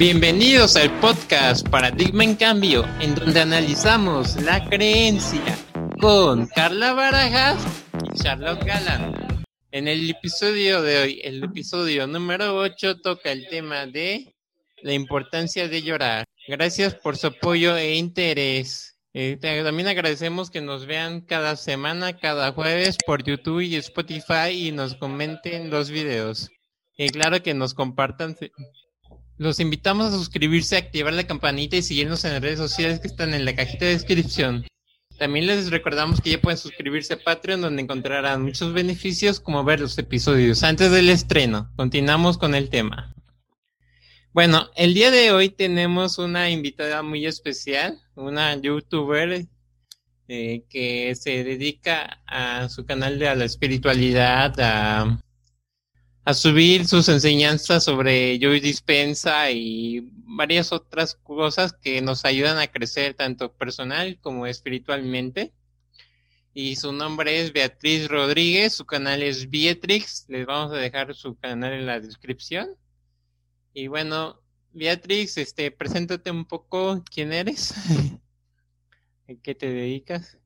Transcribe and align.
Bienvenidos 0.00 0.76
al 0.76 0.90
podcast 0.98 1.68
Paradigma 1.68 2.24
en 2.24 2.34
Cambio, 2.34 2.86
en 3.00 3.14
donde 3.14 3.40
analizamos 3.40 4.36
la 4.36 4.66
creencia 4.66 5.58
con 6.00 6.46
Carla 6.46 6.94
Barajas 6.94 7.62
y 8.02 8.18
Charlotte 8.18 8.64
Galán. 8.64 9.44
En 9.70 9.88
el 9.88 10.08
episodio 10.08 10.80
de 10.80 11.02
hoy, 11.02 11.20
el 11.22 11.44
episodio 11.44 12.06
número 12.06 12.56
8, 12.56 13.02
toca 13.02 13.30
el 13.30 13.46
tema 13.48 13.84
de 13.86 14.34
la 14.82 14.94
importancia 14.94 15.68
de 15.68 15.82
llorar. 15.82 16.24
Gracias 16.48 16.94
por 16.94 17.18
su 17.18 17.26
apoyo 17.26 17.76
e 17.76 17.96
interés. 17.96 18.89
Eh, 19.12 19.38
también 19.40 19.88
agradecemos 19.88 20.50
que 20.50 20.60
nos 20.60 20.86
vean 20.86 21.20
cada 21.20 21.56
semana, 21.56 22.16
cada 22.16 22.52
jueves 22.52 22.96
por 23.04 23.24
YouTube 23.24 23.60
y 23.60 23.74
Spotify 23.76 24.50
y 24.52 24.72
nos 24.72 24.94
comenten 24.94 25.70
los 25.70 25.90
videos. 25.90 26.50
Y 26.96 27.08
claro 27.08 27.42
que 27.42 27.54
nos 27.54 27.74
compartan 27.74 28.36
los 29.40 29.58
invitamos 29.58 30.08
a 30.08 30.18
suscribirse, 30.18 30.76
activar 30.76 31.14
la 31.14 31.26
campanita 31.26 31.74
y 31.74 31.82
seguirnos 31.82 32.26
en 32.26 32.34
las 32.34 32.42
redes 32.42 32.58
sociales 32.58 33.00
que 33.00 33.08
están 33.08 33.32
en 33.32 33.46
la 33.46 33.54
cajita 33.54 33.86
de 33.86 33.92
descripción. 33.92 34.66
También 35.18 35.46
les 35.46 35.70
recordamos 35.70 36.20
que 36.20 36.32
ya 36.32 36.40
pueden 36.42 36.58
suscribirse 36.58 37.14
a 37.14 37.18
Patreon 37.18 37.62
donde 37.62 37.80
encontrarán 37.80 38.42
muchos 38.42 38.74
beneficios 38.74 39.40
como 39.40 39.64
ver 39.64 39.80
los 39.80 39.96
episodios 39.96 40.62
antes 40.62 40.90
del 40.90 41.08
estreno. 41.08 41.70
Continuamos 41.76 42.36
con 42.36 42.54
el 42.54 42.68
tema. 42.68 43.14
Bueno, 44.32 44.70
el 44.76 44.94
día 44.94 45.10
de 45.10 45.32
hoy 45.32 45.50
tenemos 45.50 46.18
una 46.18 46.50
invitada 46.50 47.02
muy 47.02 47.26
especial, 47.26 48.00
una 48.14 48.54
youtuber 48.56 49.46
eh, 50.28 50.64
que 50.68 51.14
se 51.16 51.42
dedica 51.44 52.22
a 52.26 52.68
su 52.68 52.84
canal 52.86 53.18
de 53.18 53.34
la 53.34 53.44
espiritualidad, 53.44 54.54
a 54.60 55.20
a 56.24 56.34
subir 56.34 56.86
sus 56.86 57.08
enseñanzas 57.08 57.84
sobre 57.84 58.38
Joy 58.38 58.60
Dispensa 58.60 59.50
y 59.50 60.12
varias 60.24 60.70
otras 60.72 61.14
cosas 61.14 61.72
que 61.72 62.00
nos 62.02 62.24
ayudan 62.24 62.58
a 62.58 62.66
crecer 62.66 63.14
tanto 63.14 63.52
personal 63.52 64.18
como 64.20 64.46
espiritualmente. 64.46 65.52
Y 66.52 66.76
su 66.76 66.92
nombre 66.92 67.40
es 67.40 67.52
Beatriz 67.52 68.08
Rodríguez, 68.08 68.74
su 68.74 68.84
canal 68.84 69.22
es 69.22 69.50
Beatrix, 69.50 70.26
les 70.28 70.46
vamos 70.46 70.72
a 70.72 70.76
dejar 70.76 71.14
su 71.14 71.36
canal 71.36 71.72
en 71.72 71.86
la 71.86 72.00
descripción. 72.00 72.76
Y 73.72 73.86
bueno, 73.86 74.40
Beatrix, 74.72 75.38
este, 75.38 75.70
preséntate 75.70 76.30
un 76.30 76.44
poco 76.44 77.04
quién 77.12 77.32
eres, 77.32 77.72
¿a 79.28 79.32
qué 79.42 79.54
te 79.54 79.68
dedicas? 79.70 80.38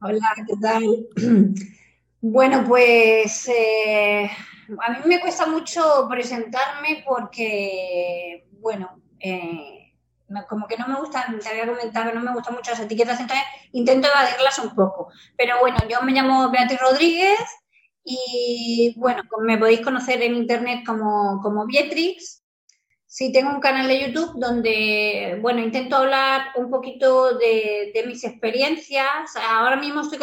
Hola, 0.00 0.32
¿qué 0.46 0.54
tal? 0.60 0.84
Bueno, 2.22 2.66
pues 2.68 3.48
eh, 3.48 4.30
a 4.78 4.92
mí 4.92 4.98
me 5.06 5.20
cuesta 5.22 5.46
mucho 5.46 6.06
presentarme 6.06 7.02
porque, 7.08 8.46
bueno, 8.60 9.00
eh, 9.18 9.94
como 10.46 10.66
que 10.66 10.76
no 10.76 10.86
me 10.86 10.96
gustan, 10.96 11.38
te 11.38 11.48
había 11.48 11.66
comentado 11.66 12.10
que 12.10 12.18
no 12.18 12.22
me 12.22 12.34
gustan 12.34 12.56
mucho 12.56 12.72
las 12.72 12.80
etiquetas, 12.80 13.20
entonces 13.20 13.42
intento 13.72 14.08
evadirlas 14.08 14.58
un 14.58 14.74
poco. 14.74 15.08
Pero 15.34 15.60
bueno, 15.60 15.78
yo 15.88 16.02
me 16.02 16.12
llamo 16.12 16.50
Beatriz 16.50 16.78
Rodríguez 16.78 17.40
y 18.04 18.94
bueno, 18.96 19.22
me 19.42 19.58
podéis 19.58 19.80
conocer 19.80 20.22
en 20.22 20.34
internet 20.34 20.82
como, 20.86 21.40
como 21.42 21.66
Beatrix 21.66 22.40
Sí, 23.12 23.32
tengo 23.32 23.50
un 23.50 23.58
canal 23.58 23.88
de 23.88 24.06
YouTube 24.06 24.34
donde, 24.36 25.36
bueno, 25.42 25.58
intento 25.58 25.96
hablar 25.96 26.52
un 26.54 26.70
poquito 26.70 27.36
de, 27.38 28.04
mis 28.06 28.22
experiencias. 28.22 29.34
Ahora 29.50 29.74
mismo 29.74 30.02
estoy 30.02 30.20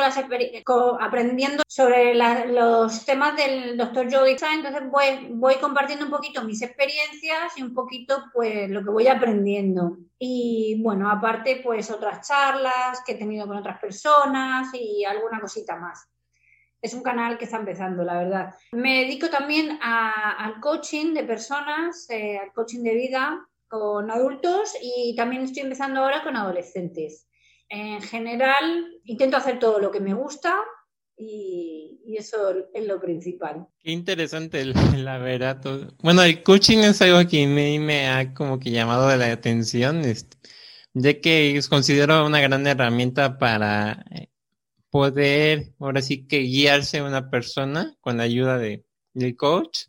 aprendiendo 1.02 1.64
sobre 1.68 2.16
los 2.16 3.06
temas 3.06 3.36
del 3.36 3.76
doctor 3.76 4.08
Joe 4.10 4.30
Dispenza, 4.30 4.54
entonces 4.54 4.90
voy, 4.90 5.28
voy 5.32 5.56
compartiendo 5.56 6.06
un 6.06 6.12
poquito 6.12 6.46
mis 6.46 6.62
experiencias 6.62 7.58
y 7.58 7.62
un 7.62 7.74
poquito 7.74 8.24
pues 8.34 8.70
lo 8.70 8.82
que 8.82 8.90
voy 8.90 9.10
aprendiendo. 9.10 9.98
Y 10.18 10.82
bueno, 10.82 11.12
aparte 11.12 11.60
pues 11.62 11.92
otras 11.92 12.26
charlas 12.26 13.04
que 13.06 13.12
he 13.12 13.16
tenido 13.16 13.48
con 13.48 13.58
otras 13.58 13.80
personas 13.80 14.70
y 14.74 15.04
alguna 15.04 15.42
cosita 15.42 15.76
más 15.76 16.08
es 16.82 16.94
un 16.94 17.04
canal 17.04 17.38
que 17.38 17.46
está 17.46 17.58
empezando, 17.58 18.04
la 18.04 18.20
verdad. 18.20 18.56
Me 18.72 19.02
dedico 19.02 19.30
también 19.30 19.80
al 19.82 20.60
coaching 20.60 21.14
de 21.14 21.24
personas, 21.24 22.10
eh, 22.10 22.38
al 22.38 22.54
coaching 22.54 22.84
de 22.84 22.96
vida 22.96 23.48
con 23.68 24.10
adultos 24.10 24.74
y 24.82 25.16
también 25.16 25.44
estoy 25.44 25.64
empezando 25.64 26.02
ahora 26.02 26.24
con 26.24 26.36
adolescentes. 26.36 27.28
En 27.70 28.02
general, 28.02 28.88
intento 29.04 29.38
hacer 29.38 29.60
todo 29.60 29.80
lo 29.80 29.92
que 29.92 30.00
me 30.00 30.14
gusta 30.14 30.56
y, 31.18 32.16
eso 32.18 32.70
es 32.74 32.88
lo 32.88 33.02
principal. 33.02 33.68
Qué 33.80 33.92
interesante, 33.92 34.64
la 34.96 35.18
verdad. 35.18 35.62
Bueno, 36.02 36.24
el 36.24 36.42
coaching 36.42 36.78
es 36.80 37.02
algo 37.02 37.30
que 37.30 37.46
me, 37.46 37.78
me 37.80 38.08
ha 38.08 38.34
como 38.34 38.60
que 38.60 38.72
llamado 38.72 39.14
la 39.16 39.32
atención, 39.32 40.06
este, 40.06 40.38
ya 40.94 41.20
que 41.20 41.60
considero 41.70 42.26
una 42.26 42.40
gran 42.40 42.66
herramienta 42.66 43.38
para 43.38 44.06
eh, 44.12 44.30
poder 44.98 45.74
ahora 45.80 46.02
sí 46.02 46.26
que 46.26 46.40
guiarse 46.40 47.04
una 47.04 47.30
persona 47.30 47.96
con 48.02 48.18
la 48.18 48.24
ayuda 48.24 48.58
de, 48.58 48.84
del 49.14 49.36
coach 49.36 49.82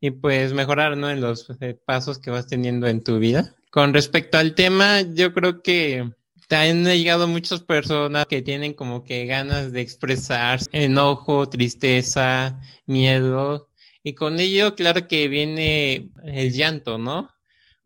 y 0.00 0.10
pues 0.10 0.54
mejorar 0.54 0.96
¿no? 0.96 1.10
en 1.10 1.20
los 1.20 1.50
eh, 1.60 1.78
pasos 1.84 2.18
que 2.18 2.30
vas 2.30 2.46
teniendo 2.46 2.86
en 2.86 3.04
tu 3.04 3.18
vida. 3.18 3.54
Con 3.70 3.92
respecto 3.92 4.38
al 4.38 4.54
tema, 4.54 5.02
yo 5.02 5.34
creo 5.34 5.60
que 5.60 6.10
también 6.48 6.86
han 6.86 6.96
llegado 6.96 7.28
muchas 7.28 7.60
personas 7.60 8.24
que 8.24 8.40
tienen 8.40 8.72
como 8.72 9.04
que 9.04 9.26
ganas 9.26 9.70
de 9.70 9.82
expresar 9.82 10.60
enojo, 10.72 11.46
tristeza, 11.50 12.58
miedo, 12.86 13.68
y 14.02 14.14
con 14.14 14.40
ello, 14.40 14.74
claro 14.76 15.08
que 15.08 15.28
viene 15.28 16.08
el 16.24 16.52
llanto, 16.54 16.96
¿no? 16.96 17.28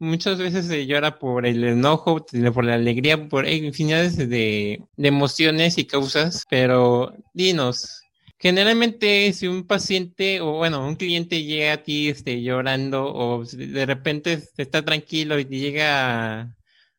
Muchas 0.03 0.39
veces 0.39 0.67
se 0.67 0.87
llora 0.87 1.19
por 1.19 1.47
el 1.47 1.63
enojo, 1.65 2.27
por 2.53 2.65
la 2.65 2.75
alegría, 2.75 3.29
por 3.29 3.49
infinidades 3.49 4.17
de, 4.17 4.83
emociones 4.97 5.79
y 5.79 5.87
causas, 5.87 6.45
pero 6.51 7.15
dinos, 7.35 8.03
generalmente 8.39 9.33
si 9.33 9.47
un 9.47 9.65
paciente 9.65 10.41
o 10.41 10.57
bueno, 10.57 10.87
un 10.87 10.97
cliente 10.97 11.45
llega 11.45 11.75
a 11.75 11.83
ti 11.85 12.09
este, 12.09 12.43
llorando 12.43 13.07
o 13.15 13.45
de 13.45 13.87
repente 13.87 14.43
está 14.57 14.85
tranquilo 14.85 15.39
y 15.39 15.45
llega 15.45 16.57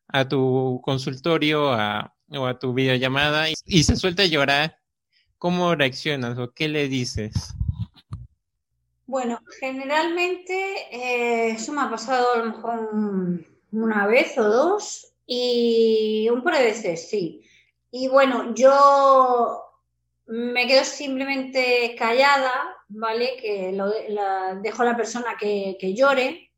a, 0.07 0.27
tu 0.29 0.79
consultorio 0.83 1.71
o 1.71 2.45
a 2.47 2.59
tu 2.59 2.73
videollamada 2.73 3.49
y, 3.49 3.53
y 3.65 3.83
se 3.83 3.97
suelta 3.97 4.23
a 4.23 4.27
llorar, 4.27 4.77
¿cómo 5.37 5.75
reaccionas 5.75 6.37
o 6.39 6.53
qué 6.53 6.69
le 6.69 6.87
dices? 6.87 7.53
Bueno, 9.13 9.43
generalmente 9.59 10.87
eh, 10.89 11.51
eso 11.51 11.71
me 11.71 11.83
ha 11.83 11.89
pasado 11.91 12.33
a 12.33 12.37
lo 12.37 12.45
mejor 12.45 13.45
una 13.71 14.07
vez 14.07 14.35
o 14.39 14.43
dos 14.43 15.13
y 15.27 16.27
un 16.31 16.41
par 16.41 16.57
de 16.57 16.63
veces, 16.63 17.09
sí. 17.09 17.43
Y 17.91 18.07
bueno, 18.07 18.55
yo 18.55 19.65
me 20.25 20.65
quedo 20.65 20.83
simplemente 20.83 21.95
callada, 21.95 22.75
¿vale? 22.87 23.37
Que 23.39 23.71
lo, 23.71 23.87
dejo 24.63 24.81
a 24.81 24.85
la 24.85 24.97
persona 24.97 25.35
que, 25.39 25.77
que, 25.79 25.93
llore. 25.93 26.49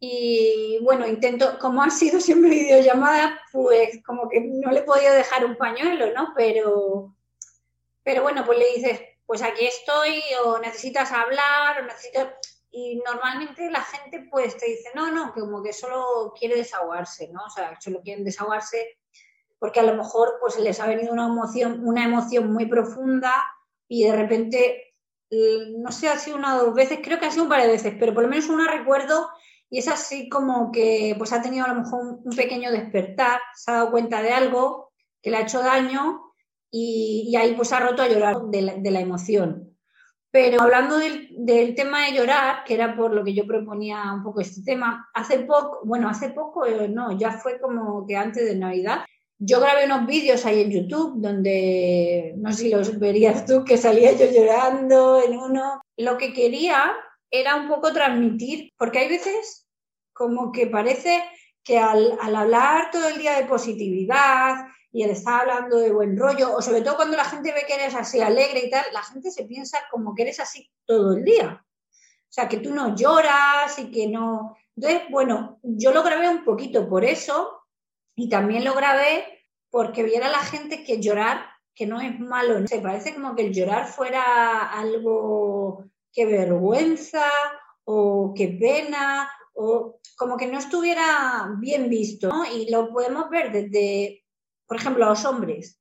Y 0.00 0.80
bueno, 0.82 1.06
intento, 1.06 1.60
como 1.60 1.80
han 1.80 1.92
sido 1.92 2.18
siempre 2.18 2.50
videollamadas, 2.58 3.38
pues 3.52 4.02
como 4.04 4.28
que 4.28 4.40
no 4.40 4.72
le 4.72 4.80
he 4.80 4.82
podido 4.82 5.14
dejar 5.14 5.44
un 5.44 5.54
pañuelo, 5.54 6.12
¿no? 6.12 6.32
Pero, 6.34 7.14
pero 8.02 8.24
bueno, 8.24 8.44
pues 8.44 8.58
le 8.58 8.74
dices, 8.74 9.00
pues 9.28 9.42
aquí 9.42 9.66
estoy, 9.66 10.22
o 10.42 10.58
necesitas 10.58 11.12
hablar, 11.12 11.82
o 11.82 11.84
necesitas... 11.84 12.28
Y 12.70 12.96
normalmente 13.04 13.70
la 13.70 13.82
gente 13.82 14.26
pues 14.30 14.56
te 14.56 14.66
dice, 14.66 14.90
no, 14.94 15.10
no, 15.10 15.34
que 15.34 15.40
como 15.40 15.62
que 15.62 15.74
solo 15.74 16.32
quiere 16.38 16.56
desahogarse, 16.56 17.28
¿no? 17.28 17.44
O 17.44 17.50
sea, 17.50 17.78
solo 17.78 18.00
quieren 18.02 18.24
desahogarse 18.24 18.98
porque 19.58 19.80
a 19.80 19.82
lo 19.82 19.94
mejor 19.96 20.38
pues 20.40 20.58
les 20.58 20.80
ha 20.80 20.86
venido 20.86 21.12
una 21.12 21.26
emoción, 21.26 21.86
una 21.86 22.04
emoción 22.04 22.50
muy 22.52 22.66
profunda 22.66 23.44
y 23.86 24.04
de 24.04 24.16
repente, 24.16 24.94
no 25.30 25.92
sé, 25.92 26.08
ha 26.08 26.18
sido 26.18 26.38
una 26.38 26.56
o 26.56 26.66
dos 26.66 26.74
veces, 26.74 27.00
creo 27.02 27.18
que 27.18 27.26
ha 27.26 27.30
sido 27.30 27.42
un 27.42 27.50
par 27.50 27.60
de 27.60 27.68
veces, 27.68 27.94
pero 28.00 28.14
por 28.14 28.22
lo 28.22 28.30
menos 28.30 28.48
una 28.48 28.70
recuerdo 28.70 29.28
y 29.68 29.78
es 29.80 29.88
así 29.88 30.30
como 30.30 30.72
que 30.72 31.14
pues 31.18 31.34
ha 31.34 31.42
tenido 31.42 31.66
a 31.66 31.74
lo 31.74 31.82
mejor 31.82 32.20
un 32.24 32.36
pequeño 32.36 32.70
despertar, 32.70 33.40
se 33.54 33.70
ha 33.70 33.74
dado 33.74 33.90
cuenta 33.90 34.22
de 34.22 34.30
algo 34.30 34.90
que 35.20 35.30
le 35.30 35.36
ha 35.36 35.42
hecho 35.42 35.60
daño 35.60 36.27
y, 36.70 37.34
ahí 37.36 37.54
pues 37.54 37.72
ha 37.72 37.80
roto 37.80 38.02
a 38.02 38.08
llorar 38.08 38.42
de 38.50 38.90
la, 38.90 39.00
emoción. 39.00 39.76
Pero 40.30 40.60
hablando 40.60 40.98
del, 40.98 41.74
tema 41.74 42.06
de 42.06 42.12
llorar, 42.12 42.64
que 42.64 42.74
era 42.74 42.94
por 42.94 43.14
lo 43.14 43.24
que 43.24 43.34
yo 43.34 43.46
proponía 43.46 44.12
un 44.12 44.22
poco 44.22 44.40
este 44.40 44.62
tema, 44.62 45.08
hace 45.14 45.40
poco, 45.40 45.80
bueno, 45.84 46.08
hace 46.08 46.30
poco, 46.30 46.66
eh, 46.66 46.88
no, 46.88 47.16
ya 47.18 47.32
fue 47.32 47.58
como 47.60 48.06
que 48.06 48.16
antes 48.16 48.44
de 48.44 48.56
Navidad, 48.56 49.04
yo 49.38 49.60
grabé 49.60 49.86
unos 49.86 50.06
vídeos 50.06 50.44
ahí 50.44 50.62
en 50.62 50.70
YouTube 50.70 51.20
donde, 51.20 52.34
no 52.38 52.52
sé 52.52 52.64
si 52.64 52.70
los 52.70 52.98
verías 52.98 53.46
tú, 53.46 53.64
que 53.64 53.76
salía 53.78 54.12
yo 54.12 54.26
llorando 54.30 55.22
en 55.22 55.38
uno. 55.38 55.80
Lo 55.96 56.18
que 56.18 56.32
quería 56.32 56.92
era 57.30 57.54
un 57.56 57.68
poco 57.68 57.92
transmitir, 57.92 58.72
porque 58.76 58.98
hay 58.98 59.08
veces 59.08 59.66
como 60.12 60.50
que 60.50 60.66
parece 60.66 61.22
que 61.62 61.78
al, 61.78 62.18
al 62.20 62.34
hablar 62.34 62.90
todo 62.90 63.08
el 63.08 63.18
día 63.18 63.38
de 63.38 63.46
positividad 63.46 64.66
y 64.92 65.02
el 65.02 65.10
estar 65.10 65.42
hablando 65.42 65.76
de 65.76 65.92
buen 65.92 66.16
rollo, 66.16 66.54
o 66.56 66.62
sobre 66.62 66.82
todo 66.82 66.96
cuando 66.96 67.16
la 67.16 67.24
gente 67.24 67.52
ve 67.52 67.64
que 67.66 67.74
eres 67.74 67.94
así 67.94 68.20
alegre 68.20 68.64
y 68.64 68.70
tal, 68.70 68.84
la 68.92 69.02
gente 69.02 69.30
se 69.30 69.44
piensa 69.44 69.78
como 69.90 70.14
que 70.14 70.22
eres 70.22 70.40
así 70.40 70.70
todo 70.86 71.14
el 71.14 71.24
día. 71.24 71.64
O 71.64 72.30
sea, 72.32 72.48
que 72.48 72.58
tú 72.58 72.74
no 72.74 72.94
lloras 72.94 73.78
y 73.78 73.90
que 73.90 74.08
no... 74.08 74.56
Entonces, 74.76 75.02
bueno, 75.10 75.58
yo 75.62 75.92
lo 75.92 76.02
grabé 76.02 76.28
un 76.28 76.44
poquito 76.44 76.88
por 76.88 77.04
eso 77.04 77.64
y 78.14 78.28
también 78.28 78.64
lo 78.64 78.74
grabé 78.74 79.24
porque 79.70 80.02
viera 80.02 80.28
la 80.28 80.38
gente 80.38 80.84
que 80.84 81.00
llorar, 81.00 81.44
que 81.74 81.86
no 81.86 82.00
es 82.00 82.18
malo. 82.18 82.66
Se 82.66 82.80
parece 82.80 83.14
como 83.14 83.34
que 83.34 83.46
el 83.46 83.52
llorar 83.52 83.86
fuera 83.86 84.70
algo 84.72 85.84
que 86.12 86.26
vergüenza 86.26 87.24
o 87.84 88.32
que 88.34 88.48
pena 88.48 89.30
o 89.54 89.98
como 90.16 90.36
que 90.36 90.46
no 90.46 90.58
estuviera 90.58 91.50
bien 91.58 91.88
visto, 91.88 92.28
¿no? 92.28 92.44
Y 92.44 92.70
lo 92.70 92.92
podemos 92.92 93.28
ver 93.30 93.50
desde, 93.50 94.24
por 94.68 94.76
ejemplo, 94.76 95.06
a 95.06 95.08
los 95.08 95.24
hombres. 95.24 95.80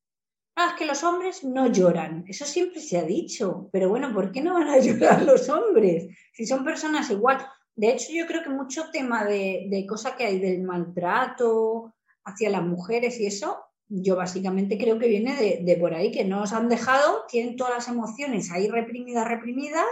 Ah, 0.55 0.69
es 0.71 0.79
que 0.79 0.85
los 0.85 1.03
hombres 1.03 1.43
no 1.43 1.67
lloran. 1.67 2.23
Eso 2.27 2.45
siempre 2.45 2.81
se 2.81 2.97
ha 2.97 3.03
dicho. 3.03 3.69
Pero 3.71 3.89
bueno, 3.89 4.11
¿por 4.13 4.31
qué 4.31 4.41
no 4.41 4.55
van 4.55 4.69
a 4.69 4.79
llorar 4.79 5.21
los 5.23 5.47
hombres? 5.49 6.07
Si 6.33 6.47
son 6.47 6.63
personas 6.63 7.11
igual. 7.11 7.45
De 7.75 7.91
hecho, 7.91 8.11
yo 8.11 8.25
creo 8.25 8.41
que 8.41 8.49
mucho 8.49 8.89
tema 8.91 9.23
de, 9.23 9.67
de 9.69 9.85
cosas 9.85 10.13
que 10.13 10.25
hay 10.25 10.39
del 10.39 10.63
maltrato 10.63 11.93
hacia 12.23 12.49
las 12.49 12.63
mujeres 12.63 13.19
y 13.19 13.27
eso, 13.27 13.57
yo 13.87 14.15
básicamente 14.15 14.77
creo 14.77 14.97
que 14.97 15.07
viene 15.07 15.35
de, 15.35 15.61
de 15.63 15.77
por 15.77 15.93
ahí, 15.93 16.11
que 16.11 16.25
no 16.25 16.41
os 16.41 16.53
han 16.53 16.69
dejado, 16.69 17.25
tienen 17.29 17.55
todas 17.55 17.73
las 17.75 17.87
emociones 17.87 18.51
ahí 18.51 18.67
reprimidas, 18.67 19.27
reprimidas, 19.27 19.85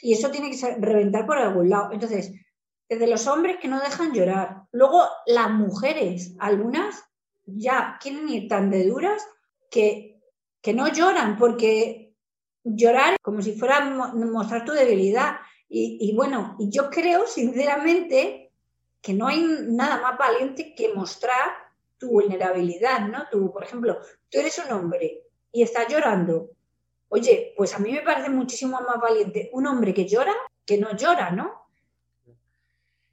y 0.00 0.12
eso 0.12 0.30
tiene 0.30 0.50
que 0.50 0.76
reventar 0.78 1.26
por 1.26 1.38
algún 1.38 1.68
lado. 1.68 1.92
Entonces, 1.92 2.32
desde 2.88 3.06
los 3.06 3.26
hombres 3.26 3.56
que 3.60 3.68
no 3.68 3.80
dejan 3.80 4.12
llorar. 4.12 4.62
Luego, 4.72 5.02
las 5.26 5.50
mujeres, 5.50 6.34
algunas 6.38 7.02
ya 7.46 7.98
quieren 8.00 8.28
ir 8.28 8.48
tan 8.48 8.70
de 8.70 8.86
duras 8.86 9.26
que, 9.70 10.20
que 10.60 10.72
no 10.72 10.88
lloran, 10.88 11.36
porque 11.36 12.14
llorar 12.62 13.16
como 13.20 13.42
si 13.42 13.52
fuera 13.52 13.80
mostrar 13.84 14.64
tu 14.64 14.72
debilidad. 14.72 15.36
Y, 15.68 15.98
y 16.00 16.14
bueno, 16.14 16.56
yo 16.58 16.90
creo 16.90 17.26
sinceramente 17.26 18.52
que 19.00 19.12
no 19.12 19.26
hay 19.26 19.44
nada 19.68 20.00
más 20.00 20.16
valiente 20.16 20.74
que 20.74 20.94
mostrar 20.94 21.50
tu 21.98 22.08
vulnerabilidad, 22.08 23.00
¿no? 23.08 23.24
Tú, 23.30 23.52
por 23.52 23.64
ejemplo, 23.64 23.98
tú 24.30 24.38
eres 24.38 24.58
un 24.64 24.72
hombre 24.72 25.24
y 25.52 25.62
estás 25.62 25.88
llorando. 25.88 26.50
Oye, 27.08 27.54
pues 27.56 27.74
a 27.74 27.78
mí 27.78 27.92
me 27.92 28.02
parece 28.02 28.30
muchísimo 28.30 28.80
más 28.80 29.00
valiente 29.00 29.50
un 29.52 29.66
hombre 29.66 29.92
que 29.94 30.06
llora 30.06 30.34
que 30.64 30.78
no 30.78 30.96
llora, 30.96 31.30
¿no? 31.30 31.63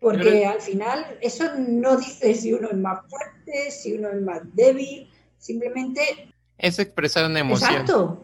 Porque 0.02 0.46
al 0.46 0.60
final 0.60 1.18
eso 1.22 1.46
no 1.58 1.96
dice 1.96 2.34
si 2.34 2.52
uno 2.52 2.70
es 2.70 2.78
más 2.78 3.00
fuerte, 3.08 3.72
si 3.72 3.94
uno 3.94 4.10
es 4.10 4.22
más 4.22 4.42
débil, 4.54 5.10
simplemente 5.38 6.32
es 6.62 6.78
expresar 6.78 7.26
una 7.26 7.40
emoción. 7.40 7.72
Exacto. 7.72 8.24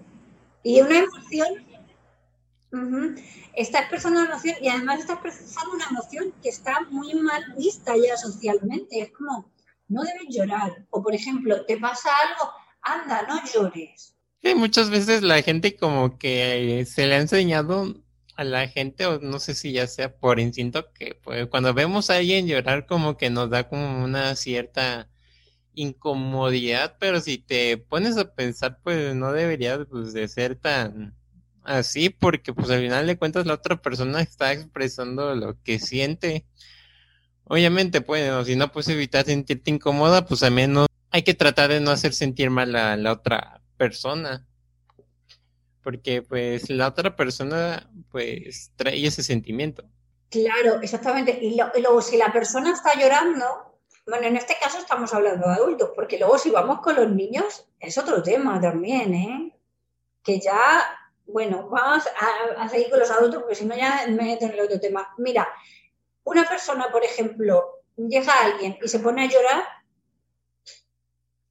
Y 0.61 0.79
una 0.79 0.99
emoción, 0.99 1.47
está 3.55 3.79
expresando 3.79 4.21
una 4.21 4.29
emoción 4.29 4.55
y 4.61 4.69
además 4.69 4.99
está 4.99 5.13
expresando 5.13 5.71
una 5.73 5.85
emoción 5.89 6.33
que 6.43 6.49
está 6.49 6.81
muy 6.91 7.15
mal 7.15 7.43
vista 7.57 7.95
ya 7.97 8.15
socialmente. 8.15 9.01
Es 9.01 9.11
como, 9.11 9.49
no 9.87 10.03
debes 10.03 10.35
llorar. 10.35 10.85
O 10.91 11.01
por 11.01 11.15
ejemplo, 11.15 11.65
te 11.65 11.77
pasa 11.77 12.09
algo, 12.27 12.51
anda, 12.81 13.25
no 13.27 13.41
llores. 13.51 14.13
Sí, 14.43 14.53
muchas 14.53 14.91
veces 14.91 15.23
la 15.23 15.41
gente 15.41 15.75
como 15.75 16.19
que 16.19 16.85
se 16.87 17.07
le 17.07 17.15
ha 17.15 17.19
enseñado 17.19 17.95
a 18.37 18.43
la 18.43 18.67
gente, 18.67 19.05
o 19.07 19.19
no 19.19 19.39
sé 19.39 19.55
si 19.55 19.73
ya 19.73 19.87
sea 19.87 20.15
por 20.15 20.39
instinto, 20.39 20.93
que 20.93 21.19
pues, 21.23 21.47
cuando 21.47 21.73
vemos 21.73 22.09
a 22.09 22.17
alguien 22.17 22.47
llorar 22.47 22.85
como 22.85 23.17
que 23.17 23.29
nos 23.29 23.49
da 23.49 23.67
como 23.67 24.03
una 24.03 24.35
cierta 24.35 25.09
incomodidad, 25.73 26.97
pero 26.99 27.19
si 27.21 27.39
te 27.39 27.77
pones 27.77 28.17
a 28.17 28.33
pensar, 28.35 28.79
pues 28.83 29.15
no 29.15 29.33
debería 29.33 29.83
pues, 29.85 30.13
de 30.13 30.27
ser 30.27 30.55
tan 30.55 31.15
así, 31.63 32.09
porque 32.09 32.53
pues 32.53 32.69
al 32.69 32.81
final 32.81 33.07
de 33.07 33.17
cuentas 33.17 33.45
la 33.47 33.55
otra 33.55 33.81
persona 33.81 34.21
está 34.21 34.53
expresando 34.53 35.35
lo 35.35 35.61
que 35.63 35.79
siente. 35.79 36.45
Obviamente, 37.45 38.01
pues, 38.01 38.47
si 38.47 38.55
no 38.55 38.71
puedes 38.71 38.89
evitar 38.89 39.25
sentirte 39.25 39.71
incómoda, 39.71 40.25
pues 40.25 40.43
al 40.43 40.51
menos 40.51 40.87
hay 41.11 41.23
que 41.23 41.33
tratar 41.33 41.69
de 41.69 41.79
no 41.79 41.91
hacer 41.91 42.13
sentir 42.13 42.49
mal 42.49 42.75
a 42.75 42.97
la 42.97 43.13
otra 43.13 43.61
persona. 43.77 44.45
Porque 45.87 46.21
pues 46.21 46.69
la 46.69 46.89
otra 46.89 47.15
persona 47.15 47.89
pues 48.11 48.73
trae 48.75 49.07
ese 49.07 49.23
sentimiento. 49.23 49.85
Claro, 50.29 50.81
exactamente. 50.81 51.39
Y, 51.41 51.53
y 51.53 51.81
luego 51.81 52.01
si 52.01 52.17
la 52.17 52.29
persona 52.33 52.73
está 52.73 52.99
llorando, 52.99 53.79
bueno, 54.05 54.27
en 54.27 54.35
este 54.35 54.57
caso 54.61 54.79
estamos 54.79 55.13
hablando 55.13 55.47
de 55.47 55.53
adultos, 55.53 55.91
porque 55.95 56.19
luego 56.19 56.37
si 56.37 56.49
vamos 56.49 56.81
con 56.81 56.97
los 56.97 57.09
niños 57.09 57.69
es 57.79 57.97
otro 57.97 58.21
tema 58.21 58.59
también, 58.59 59.13
¿eh? 59.13 59.57
Que 60.21 60.41
ya, 60.41 60.83
bueno, 61.25 61.69
vamos 61.69 62.03
a, 62.57 62.67
seguir 62.67 62.89
con 62.89 62.99
los 62.99 63.09
adultos, 63.09 63.43
porque 63.43 63.55
si 63.55 63.63
no 63.63 63.73
ya 63.73 64.07
me 64.09 64.23
meto 64.23 64.43
en 64.43 64.51
el 64.51 64.59
otro 64.59 64.81
tema. 64.81 65.13
Mira, 65.17 65.47
una 66.25 66.43
persona, 66.43 66.91
por 66.91 67.05
ejemplo, 67.05 67.63
llega 67.95 68.33
alguien 68.43 68.77
y 68.83 68.89
se 68.89 68.99
pone 68.99 69.23
a 69.23 69.29
llorar 69.29 69.63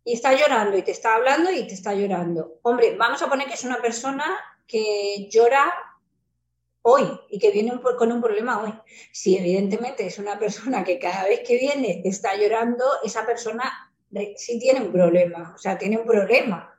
y 0.07 0.13
está 0.13 0.33
llorando 0.35 0.79
y 0.79 0.83
te 0.83 0.93
está 0.93 1.17
hablando 1.17 1.51
y 1.51 1.67
te 1.67 1.75
está 1.75 1.93
llorando. 1.93 2.61
Hombre, 2.63 2.97
vamos 2.97 3.21
a 3.23 3.29
poner 3.29 3.49
que 3.49 3.55
es 3.55 3.65
una 3.65 3.83
persona 3.83 4.39
que 4.65 5.29
llora 5.29 5.75
hoy 6.83 7.03
y 7.29 7.41
que 7.41 7.51
viene 7.51 7.73
con 7.99 8.13
un 8.13 8.23
problema 8.23 8.63
hoy. 8.63 8.73
Si 9.13 9.37
evidentemente 9.37 10.07
es 10.07 10.21
una 10.21 10.39
persona 10.39 10.85
que 10.85 11.01
cada 11.01 11.25
vez 11.25 11.41
que 11.41 11.59
viene 11.59 12.03
está 12.05 12.37
llorando, 12.37 12.85
esa 13.03 13.27
persona 13.27 13.93
sí 14.37 14.61
tiene 14.61 14.81
un 14.81 14.93
problema, 14.93 15.53
o 15.57 15.59
sea, 15.59 15.77
tiene 15.77 15.99
un 15.99 16.07
problema, 16.07 16.73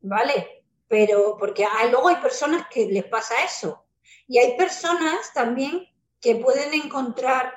¿vale? 0.00 0.64
Pero 0.88 1.36
porque 1.38 1.66
hay, 1.66 1.90
luego 1.90 2.08
hay 2.08 2.16
personas 2.16 2.66
que 2.72 2.86
les 2.86 3.04
pasa 3.04 3.34
eso. 3.44 3.84
Y 4.26 4.38
hay 4.38 4.56
personas 4.56 5.34
también 5.34 5.86
que 6.18 6.36
pueden 6.36 6.72
encontrar 6.72 7.52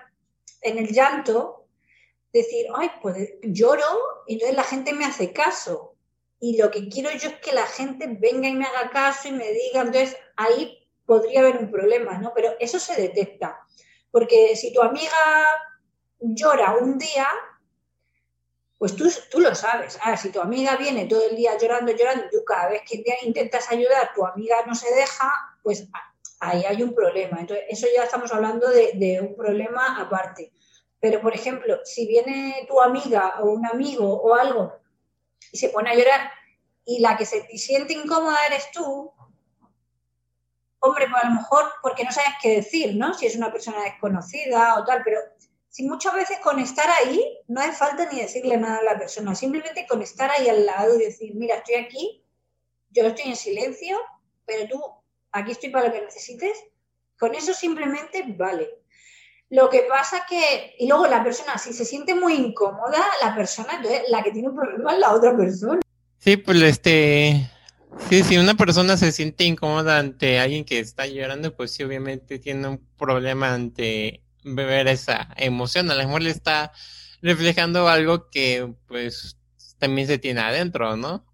en 0.62 0.80
el 0.80 0.92
llanto, 0.92 1.57
decir, 2.34 2.68
ay, 2.76 2.92
pues 3.02 3.18
lloro 3.42 3.84
y 4.28 4.34
entonces 4.34 4.56
la 4.56 4.64
gente 4.64 4.94
me 4.94 5.06
hace 5.06 5.34
caso. 5.34 5.96
Y 6.40 6.58
lo 6.58 6.70
que 6.70 6.88
quiero 6.88 7.10
yo 7.12 7.30
es 7.30 7.40
que 7.40 7.54
la 7.54 7.66
gente 7.66 8.08
venga 8.20 8.48
y 8.48 8.54
me 8.54 8.66
haga 8.66 8.90
caso 8.92 9.28
y 9.28 9.32
me 9.32 9.52
diga, 9.52 9.82
entonces 9.82 10.16
ahí 10.36 10.88
podría 11.06 11.40
haber 11.40 11.58
un 11.58 11.72
problema, 11.72 12.18
¿no? 12.20 12.32
Pero 12.36 12.54
eso 12.60 12.80
se 12.80 13.02
detecta. 13.02 13.60
Porque 14.12 14.56
si 14.56 14.72
tu 14.72 14.82
amiga 14.82 15.46
llora 16.20 16.76
un 16.76 16.98
día, 16.98 17.28
pues 18.78 18.96
tú, 18.96 19.10
tú 19.32 19.40
lo 19.40 19.56
sabes. 19.56 19.98
Ahora, 20.02 20.18
si 20.18 20.30
tu 20.30 20.40
amiga 20.40 20.76
viene 20.76 21.06
todo 21.06 21.28
el 21.28 21.36
día 21.36 21.58
llorando, 21.58 21.92
llorando, 21.92 22.26
tú 22.32 22.44
cada 22.46 22.70
vez 22.70 22.82
que 22.88 23.04
intentas 23.24 23.72
ayudar, 23.72 24.12
tu 24.14 24.26
amiga 24.26 24.58
no 24.68 24.76
se 24.76 24.94
deja, 24.94 25.32
pues 25.64 25.88
ahí 26.40 26.64
hay 26.66 26.84
un 26.84 26.94
problema. 26.94 27.40
Entonces, 27.40 27.66
eso 27.70 27.88
ya 27.96 28.04
estamos 28.04 28.32
hablando 28.32 28.70
de, 28.70 28.92
de 28.96 29.22
un 29.22 29.36
problema 29.36 30.00
aparte. 30.00 30.52
Pero, 31.00 31.22
por 31.22 31.36
ejemplo, 31.36 31.80
si 31.84 32.08
viene 32.08 32.66
tu 32.68 32.82
amiga 32.82 33.36
o 33.42 33.52
un 33.52 33.66
amigo 33.66 34.22
o 34.22 34.34
algo 34.34 34.74
y 35.52 35.58
se 35.58 35.70
pone 35.70 35.92
a 35.92 35.96
llorar 35.96 36.32
y 36.86 37.00
la 37.00 37.18
que 37.18 37.26
se 37.26 37.46
siente 37.58 37.94
incómoda 37.94 38.46
eres 38.48 38.72
tú, 38.72 39.12
hombre, 40.80 41.08
pues 41.10 41.24
a 41.24 41.30
lo 41.30 41.36
mejor 41.36 41.66
porque 41.82 42.04
no 42.04 42.12
sabes 42.12 42.32
qué 42.42 42.56
decir, 42.56 42.96
¿no? 42.96 43.14
Si 43.14 43.26
es 43.26 43.36
una 43.36 43.52
persona 43.52 43.84
desconocida 43.84 44.80
o 44.80 44.86
tal, 44.86 45.02
pero 45.04 45.20
si 45.70 45.84
muchas 45.84 46.14
veces 46.16 46.40
con 46.40 46.60
estar 46.60 46.90
ahí 46.90 47.38
no 47.48 47.62
hace 47.62 47.74
falta 47.74 48.10
ni 48.12 48.22
decirle 48.22 48.58
nada 48.58 48.80
a 48.80 48.84
la 48.84 48.98
persona, 48.98 49.36
simplemente 49.36 49.86
con 49.88 50.02
estar 50.02 50.32
ahí 50.32 50.50
al 50.50 50.66
lado 50.66 50.96
y 50.96 51.04
decir, 51.04 51.36
mira, 51.36 51.58
estoy 51.58 51.76
aquí, 51.76 52.26
yo 52.90 53.04
estoy 53.06 53.30
en 53.30 53.36
silencio, 53.36 54.00
pero 54.46 54.68
tú, 54.68 54.82
aquí 55.32 55.52
estoy 55.52 55.70
para 55.70 55.88
lo 55.88 55.94
que 55.94 56.02
necesites, 56.02 56.58
con 57.20 57.36
eso 57.36 57.54
simplemente 57.54 58.24
vale. 58.28 58.70
Lo 59.50 59.70
que 59.70 59.86
pasa 59.90 60.26
que, 60.28 60.76
y 60.78 60.88
luego 60.88 61.08
la 61.08 61.24
persona, 61.24 61.58
si 61.58 61.72
se 61.74 61.86
siente 61.86 62.14
muy 62.14 62.34
incómoda, 62.34 63.04
la 63.24 63.34
persona, 63.34 63.76
entonces 63.78 64.04
la 64.10 64.22
que 64.24 64.32
tiene 64.32 64.50
un 64.50 64.56
problema 64.56 64.94
es 64.94 65.00
la 65.00 65.14
otra 65.14 65.36
persona. 65.38 65.80
Sí, 66.18 66.36
pues 66.36 66.62
este, 66.62 67.50
Sí, 68.10 68.24
si 68.24 68.38
una 68.38 68.56
persona 68.56 68.96
se 68.96 69.12
siente 69.12 69.44
incómoda 69.44 70.00
ante 70.00 70.40
alguien 70.40 70.64
que 70.64 70.80
está 70.80 71.08
llorando, 71.08 71.54
pues 71.56 71.72
sí, 71.72 71.84
obviamente 71.84 72.40
tiene 72.40 72.68
un 72.68 72.82
problema 72.98 73.54
ante 73.54 74.22
beber 74.44 74.88
esa 74.88 75.34
emoción. 75.36 75.92
A 75.92 75.96
lo 75.96 76.06
mejor 76.06 76.22
le 76.22 76.30
está 76.30 76.72
reflejando 77.22 77.90
algo 77.90 78.30
que 78.30 78.74
pues 78.88 79.38
también 79.78 80.08
se 80.08 80.20
tiene 80.20 80.40
adentro, 80.40 80.96
¿no? 80.96 81.26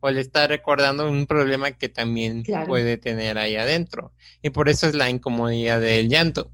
O 0.00 0.10
le 0.10 0.20
está 0.20 0.48
recordando 0.48 1.08
un 1.08 1.26
problema 1.26 1.70
que 1.72 1.88
también 1.88 2.42
puede 2.66 2.96
tener 2.96 3.38
ahí 3.38 3.54
adentro. 3.56 4.12
Y 4.42 4.50
por 4.50 4.68
eso 4.68 4.88
es 4.88 4.94
la 4.94 5.10
incomodidad 5.10 5.80
del 5.80 6.08
llanto. 6.08 6.50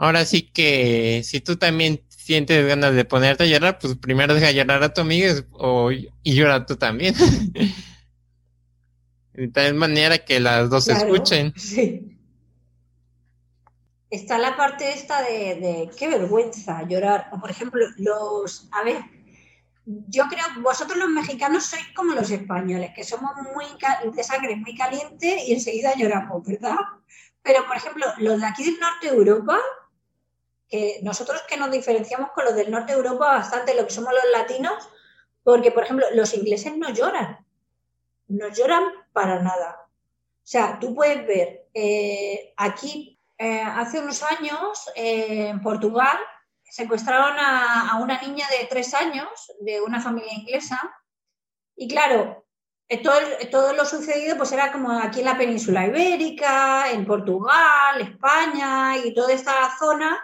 Ahora 0.00 0.24
sí 0.24 0.40
que 0.40 1.20
si 1.24 1.42
tú 1.42 1.56
también 1.58 2.02
sientes 2.08 2.66
ganas 2.66 2.94
de 2.94 3.04
ponerte 3.04 3.44
a 3.44 3.46
llorar, 3.46 3.78
pues 3.78 3.96
primero 3.96 4.32
deja 4.32 4.50
llorar 4.50 4.82
a 4.82 4.94
tu 4.94 5.02
amiga 5.02 5.34
o, 5.52 5.90
y 5.92 6.10
llora 6.24 6.64
tú 6.64 6.76
también. 6.76 7.14
De 9.34 9.48
tal 9.48 9.74
manera 9.74 10.24
que 10.24 10.40
las 10.40 10.70
dos 10.70 10.88
escuchen. 10.88 11.52
Sí. 11.54 12.16
está 14.08 14.38
la 14.38 14.56
parte 14.56 14.90
esta 14.90 15.20
de, 15.22 15.56
de 15.56 15.90
qué 15.98 16.08
vergüenza 16.08 16.82
llorar. 16.88 17.28
O 17.32 17.38
por 17.38 17.50
ejemplo, 17.50 17.84
los, 17.98 18.70
a 18.72 18.82
ver, 18.82 19.02
yo 19.84 20.24
creo, 20.30 20.44
vosotros 20.62 20.98
los 20.98 21.10
mexicanos 21.10 21.66
sois 21.66 21.86
como 21.94 22.14
los 22.14 22.30
españoles, 22.30 22.92
que 22.96 23.04
somos 23.04 23.32
muy 23.54 23.66
de 24.14 24.24
sangre 24.24 24.56
muy 24.56 24.74
caliente 24.74 25.44
y 25.46 25.52
enseguida 25.52 25.94
lloramos, 25.94 26.42
¿verdad? 26.46 26.76
Pero, 27.42 27.66
por 27.66 27.76
ejemplo, 27.76 28.06
los 28.18 28.40
de 28.40 28.46
aquí 28.46 28.64
del 28.64 28.78
norte 28.80 29.10
de 29.10 29.16
Europa, 29.16 29.58
que 30.70 31.00
nosotros 31.02 31.42
que 31.48 31.56
nos 31.56 31.70
diferenciamos 31.70 32.30
con 32.30 32.44
los 32.44 32.54
del 32.54 32.70
norte 32.70 32.92
de 32.92 32.98
Europa 32.98 33.26
bastante, 33.26 33.74
lo 33.74 33.84
que 33.84 33.92
somos 33.92 34.12
los 34.12 34.32
latinos, 34.32 34.88
porque, 35.42 35.72
por 35.72 35.84
ejemplo, 35.84 36.06
los 36.14 36.32
ingleses 36.32 36.76
no 36.76 36.90
lloran, 36.90 37.44
no 38.28 38.48
lloran 38.48 38.84
para 39.12 39.40
nada. 39.40 39.86
O 39.86 40.46
sea, 40.50 40.78
tú 40.78 40.94
puedes 40.94 41.26
ver, 41.26 41.66
eh, 41.74 42.54
aquí 42.56 43.18
eh, 43.36 43.62
hace 43.62 43.98
unos 43.98 44.22
años, 44.22 44.88
eh, 44.94 45.48
en 45.48 45.60
Portugal, 45.60 46.16
secuestraron 46.62 47.36
a, 47.38 47.98
una 48.00 48.20
niña 48.20 48.46
de 48.48 48.66
tres 48.66 48.94
años 48.94 49.28
de 49.60 49.80
una 49.80 50.00
familia 50.00 50.32
inglesa 50.32 50.78
y 51.74 51.88
claro, 51.88 52.44
todo, 53.02 53.18
todo 53.50 53.72
lo 53.72 53.84
sucedido 53.84 54.36
pues 54.36 54.52
era 54.52 54.70
como 54.70 54.92
aquí 54.92 55.20
en 55.20 55.26
la 55.26 55.38
península 55.38 55.86
ibérica, 55.86 56.92
en 56.92 57.06
Portugal, 57.06 58.00
España 58.00 58.96
y 58.98 59.12
toda 59.14 59.32
esta 59.32 59.76
zona. 59.78 60.20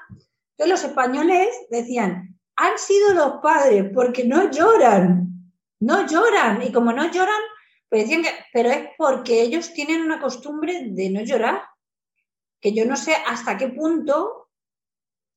Entonces 0.59 0.83
los 0.83 0.91
españoles 0.91 1.49
decían, 1.71 2.39
han 2.57 2.79
sido 2.79 3.13
los 3.13 3.41
padres 3.43 3.91
porque 3.93 4.25
no 4.25 4.51
lloran, 4.51 5.53
no 5.81 6.07
lloran. 6.07 6.63
Y 6.63 6.73
como 6.73 6.93
no 6.93 7.11
lloran, 7.11 7.41
pues 7.89 8.05
decían 8.05 8.23
que, 8.23 8.31
pero 8.53 8.71
es 8.71 8.89
porque 8.97 9.43
ellos 9.43 9.73
tienen 9.75 10.03
una 10.03 10.21
costumbre 10.21 10.89
de 10.91 11.11
no 11.11 11.23
llorar, 11.23 11.63
que 12.61 12.73
yo 12.73 12.87
no 12.87 12.97
sé 12.97 13.15
hasta 13.27 13.57
qué 13.59 13.69
punto 13.69 14.49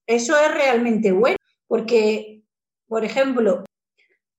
eso 0.08 0.36
es 0.38 0.52
realmente 0.52 1.12
bueno, 1.12 1.38
porque, 1.68 2.42
por 2.88 3.06
ejemplo, 3.06 3.66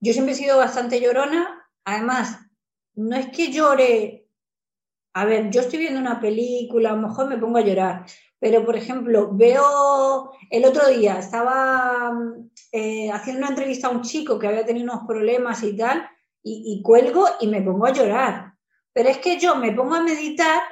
yo 0.00 0.12
siempre 0.12 0.32
he 0.32 0.36
sido 0.36 0.56
bastante 0.56 1.00
llorona, 1.00 1.68
además, 1.84 2.40
no 2.94 3.14
es 3.14 3.28
que 3.28 3.52
llore, 3.52 4.26
a 5.14 5.24
ver, 5.24 5.50
yo 5.50 5.60
estoy 5.60 5.78
viendo 5.78 6.00
una 6.00 6.20
película, 6.20 6.90
a 6.90 6.96
lo 6.96 7.06
mejor 7.06 7.28
me 7.28 7.38
pongo 7.38 7.58
a 7.58 7.62
llorar, 7.62 8.06
pero, 8.40 8.64
por 8.64 8.74
ejemplo, 8.74 9.28
veo, 9.32 10.32
el 10.50 10.64
otro 10.64 10.88
día 10.88 11.18
estaba 11.18 12.12
eh, 12.72 13.10
haciendo 13.12 13.42
una 13.42 13.50
entrevista 13.50 13.88
a 13.88 13.90
un 13.90 14.02
chico 14.02 14.38
que 14.38 14.48
había 14.48 14.64
tenido 14.64 14.84
unos 14.84 15.06
problemas 15.06 15.62
y 15.62 15.76
tal, 15.76 16.08
y 16.42 16.80
cuelgo 16.82 17.26
y 17.40 17.46
me 17.48 17.60
pongo 17.60 17.84
a 17.86 17.92
llorar. 17.92 18.54
Pero 18.92 19.10
es 19.10 19.18
que 19.18 19.38
yo 19.38 19.56
me 19.56 19.72
pongo 19.72 19.94
a 19.94 20.02
meditar 20.02 20.62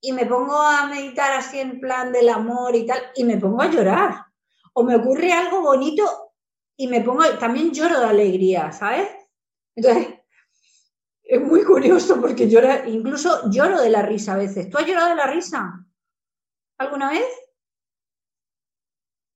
y 0.00 0.12
me 0.12 0.26
pongo 0.26 0.56
a 0.56 0.86
meditar 0.86 1.32
así 1.32 1.60
en 1.60 1.80
plan 1.80 2.12
del 2.12 2.28
amor 2.28 2.74
y 2.74 2.86
tal, 2.86 2.98
y 3.14 3.24
me 3.24 3.36
pongo 3.36 3.60
a 3.62 3.70
llorar. 3.70 4.24
O 4.72 4.82
me 4.82 4.96
ocurre 4.96 5.32
algo 5.32 5.60
bonito 5.60 6.32
y 6.76 6.88
me 6.88 7.02
pongo, 7.02 7.24
también 7.38 7.72
lloro 7.72 8.00
de 8.00 8.06
alegría, 8.06 8.72
¿sabes? 8.72 9.08
Entonces, 9.76 10.08
es 11.22 11.40
muy 11.40 11.62
curioso 11.64 12.20
porque 12.20 12.48
llora, 12.48 12.88
incluso 12.88 13.50
lloro 13.50 13.80
de 13.80 13.90
la 13.90 14.02
risa 14.02 14.34
a 14.34 14.38
veces. 14.38 14.70
¿Tú 14.70 14.78
has 14.78 14.86
llorado 14.86 15.10
de 15.10 15.16
la 15.16 15.26
risa? 15.26 15.84
¿Alguna 16.80 17.10
vez? 17.10 17.26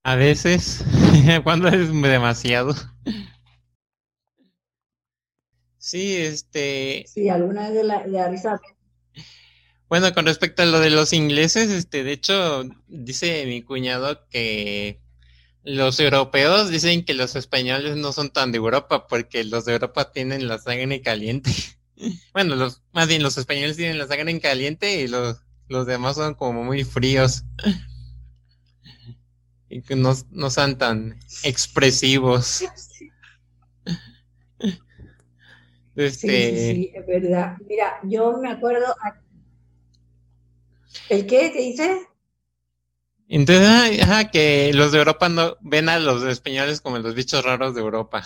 A 0.02 0.16
veces, 0.16 0.82
cuando 1.44 1.68
es 1.68 1.92
demasiado. 1.92 2.74
Sí, 5.76 6.16
este. 6.16 7.04
Sí, 7.06 7.28
alguna 7.28 7.68
vez 7.68 7.74
de 7.74 7.84
la, 7.84 8.02
de 8.02 8.12
la 8.12 8.28
risa. 8.30 8.58
Bueno, 9.90 10.14
con 10.14 10.24
respecto 10.24 10.62
a 10.62 10.64
lo 10.64 10.80
de 10.80 10.88
los 10.88 11.12
ingleses, 11.12 11.68
este, 11.68 12.02
de 12.02 12.12
hecho, 12.12 12.64
dice 12.88 13.44
mi 13.44 13.60
cuñado 13.60 14.26
que 14.30 15.02
los 15.64 16.00
europeos 16.00 16.70
dicen 16.70 17.04
que 17.04 17.12
los 17.12 17.36
españoles 17.36 17.96
no 17.96 18.12
son 18.12 18.30
tan 18.30 18.52
de 18.52 18.56
Europa 18.56 19.06
porque 19.06 19.44
los 19.44 19.66
de 19.66 19.74
Europa 19.74 20.12
tienen 20.12 20.48
la 20.48 20.58
sangre 20.58 21.02
caliente. 21.02 21.50
bueno, 22.32 22.56
los, 22.56 22.80
más 22.94 23.06
bien 23.06 23.22
los 23.22 23.36
españoles 23.36 23.76
tienen 23.76 23.98
la 23.98 24.06
sangre 24.06 24.40
caliente 24.40 25.02
y 25.02 25.08
los, 25.08 25.44
los 25.68 25.86
demás 25.86 26.16
son 26.16 26.34
como 26.34 26.64
muy 26.64 26.84
fríos. 26.84 27.44
y 29.68 29.82
que 29.82 29.96
no, 29.96 30.12
no 30.30 30.50
son 30.50 30.78
tan 30.78 31.18
expresivos. 31.42 32.64
Este... 35.96 36.28
Sí, 36.28 36.74
sí, 36.74 36.92
es 36.94 37.06
verdad. 37.06 37.56
Mira, 37.68 38.00
yo 38.02 38.36
me 38.38 38.50
acuerdo, 38.50 38.86
¿El 41.08 41.26
qué? 41.26 41.52
¿Qué 41.52 41.60
dices? 41.60 41.98
Entonces, 43.28 44.02
ajá, 44.02 44.30
que 44.30 44.72
los 44.74 44.92
de 44.92 44.98
Europa 44.98 45.28
no 45.28 45.56
ven 45.60 45.88
a 45.88 45.98
los 45.98 46.22
españoles 46.24 46.80
como 46.80 46.98
los 46.98 47.14
bichos 47.14 47.44
raros 47.44 47.74
de 47.74 47.80
Europa. 47.80 48.24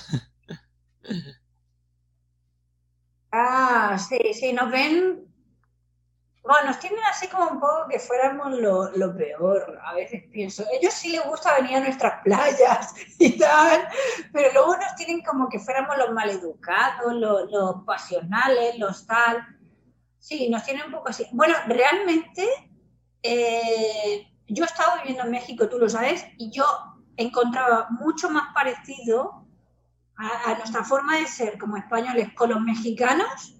Ah, 3.30 3.98
sí, 3.98 4.32
sí, 4.34 4.52
nos 4.52 4.70
ven. 4.70 5.27
Bueno, 6.42 6.68
nos 6.68 6.78
tienen 6.78 7.00
así 7.10 7.28
como 7.28 7.48
un 7.48 7.60
poco 7.60 7.86
que 7.90 7.98
fuéramos 7.98 8.52
lo, 8.52 8.90
lo 8.96 9.16
peor, 9.16 9.78
a 9.84 9.94
veces 9.94 10.24
pienso. 10.30 10.64
ellos 10.72 10.94
sí 10.94 11.10
les 11.10 11.24
gusta 11.24 11.54
venir 11.56 11.76
a 11.76 11.80
nuestras 11.80 12.20
playas 12.24 12.94
y 13.18 13.38
tal, 13.38 13.86
pero 14.32 14.52
luego 14.52 14.76
nos 14.76 14.94
tienen 14.96 15.22
como 15.22 15.48
que 15.48 15.58
fuéramos 15.58 15.98
los 15.98 16.12
maleducados, 16.12 17.12
los, 17.14 17.50
los 17.50 17.84
pasionales, 17.84 18.78
los 18.78 19.06
tal. 19.06 19.46
Sí, 20.18 20.48
nos 20.48 20.64
tienen 20.64 20.86
un 20.86 20.92
poco 20.92 21.10
así. 21.10 21.26
Bueno, 21.32 21.54
realmente 21.66 22.46
eh, 23.22 24.26
yo 24.46 24.64
he 24.64 24.66
estado 24.66 24.98
viviendo 24.98 25.24
en 25.24 25.30
México, 25.30 25.68
tú 25.68 25.78
lo 25.78 25.88
sabes, 25.88 26.24
y 26.38 26.50
yo 26.50 26.64
encontraba 27.16 27.88
mucho 27.90 28.30
más 28.30 28.54
parecido 28.54 29.46
a, 30.16 30.54
nuestra 30.54 30.82
forma 30.84 31.16
de 31.16 31.26
ser 31.26 31.58
como 31.58 31.76
españoles 31.76 32.32
con 32.34 32.50
los 32.50 32.60
mexicanos 32.60 33.57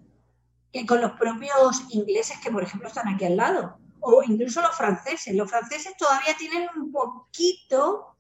que 0.73 0.87
con 0.87 1.01
los 1.01 1.13
propios 1.13 1.83
ingleses 1.91 2.39
que, 2.41 2.51
por 2.51 2.63
ejemplo, 2.63 2.89
están 2.89 3.09
aquí 3.09 3.25
al 3.25 3.37
lado, 3.37 3.79
o 4.01 4.23
incluso 4.23 4.63
los 4.63 4.77
franceses. 4.77 5.35
Los 5.35 5.51
franceses 5.51 5.97
todavía 5.97 6.37
tienen 6.37 6.69
un 6.77 6.93
poquito 6.93 8.17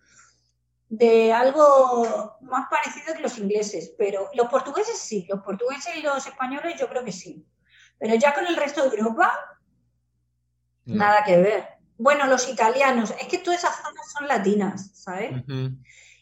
de 0.88 1.32
algo 1.32 2.38
más 2.40 2.66
parecido 2.70 3.14
que 3.14 3.22
los 3.22 3.38
ingleses, 3.38 3.94
pero 3.98 4.30
los 4.34 4.48
portugueses 4.48 4.98
sí, 4.98 5.26
los 5.28 5.42
portugueses 5.42 5.96
y 5.96 6.02
los 6.02 6.26
españoles 6.26 6.80
yo 6.80 6.88
creo 6.88 7.04
que 7.04 7.12
sí. 7.12 7.46
Pero 7.98 8.14
ya 8.14 8.34
con 8.34 8.46
el 8.46 8.56
resto 8.56 8.82
de 8.82 8.96
Europa, 8.96 9.58
Nada 10.88 11.22
que 11.24 11.36
ver. 11.36 11.68
Bueno, 11.98 12.26
los 12.26 12.48
italianos, 12.48 13.12
es 13.20 13.26
que 13.28 13.38
todas 13.38 13.62
esas 13.62 13.76
zonas 13.76 14.12
son 14.16 14.26
latinas, 14.26 14.90
¿sabes? 14.94 15.42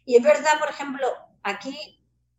Y 0.04 0.16
es 0.16 0.22
verdad, 0.22 0.58
por 0.58 0.70
ejemplo, 0.70 1.06
aquí 1.42 1.95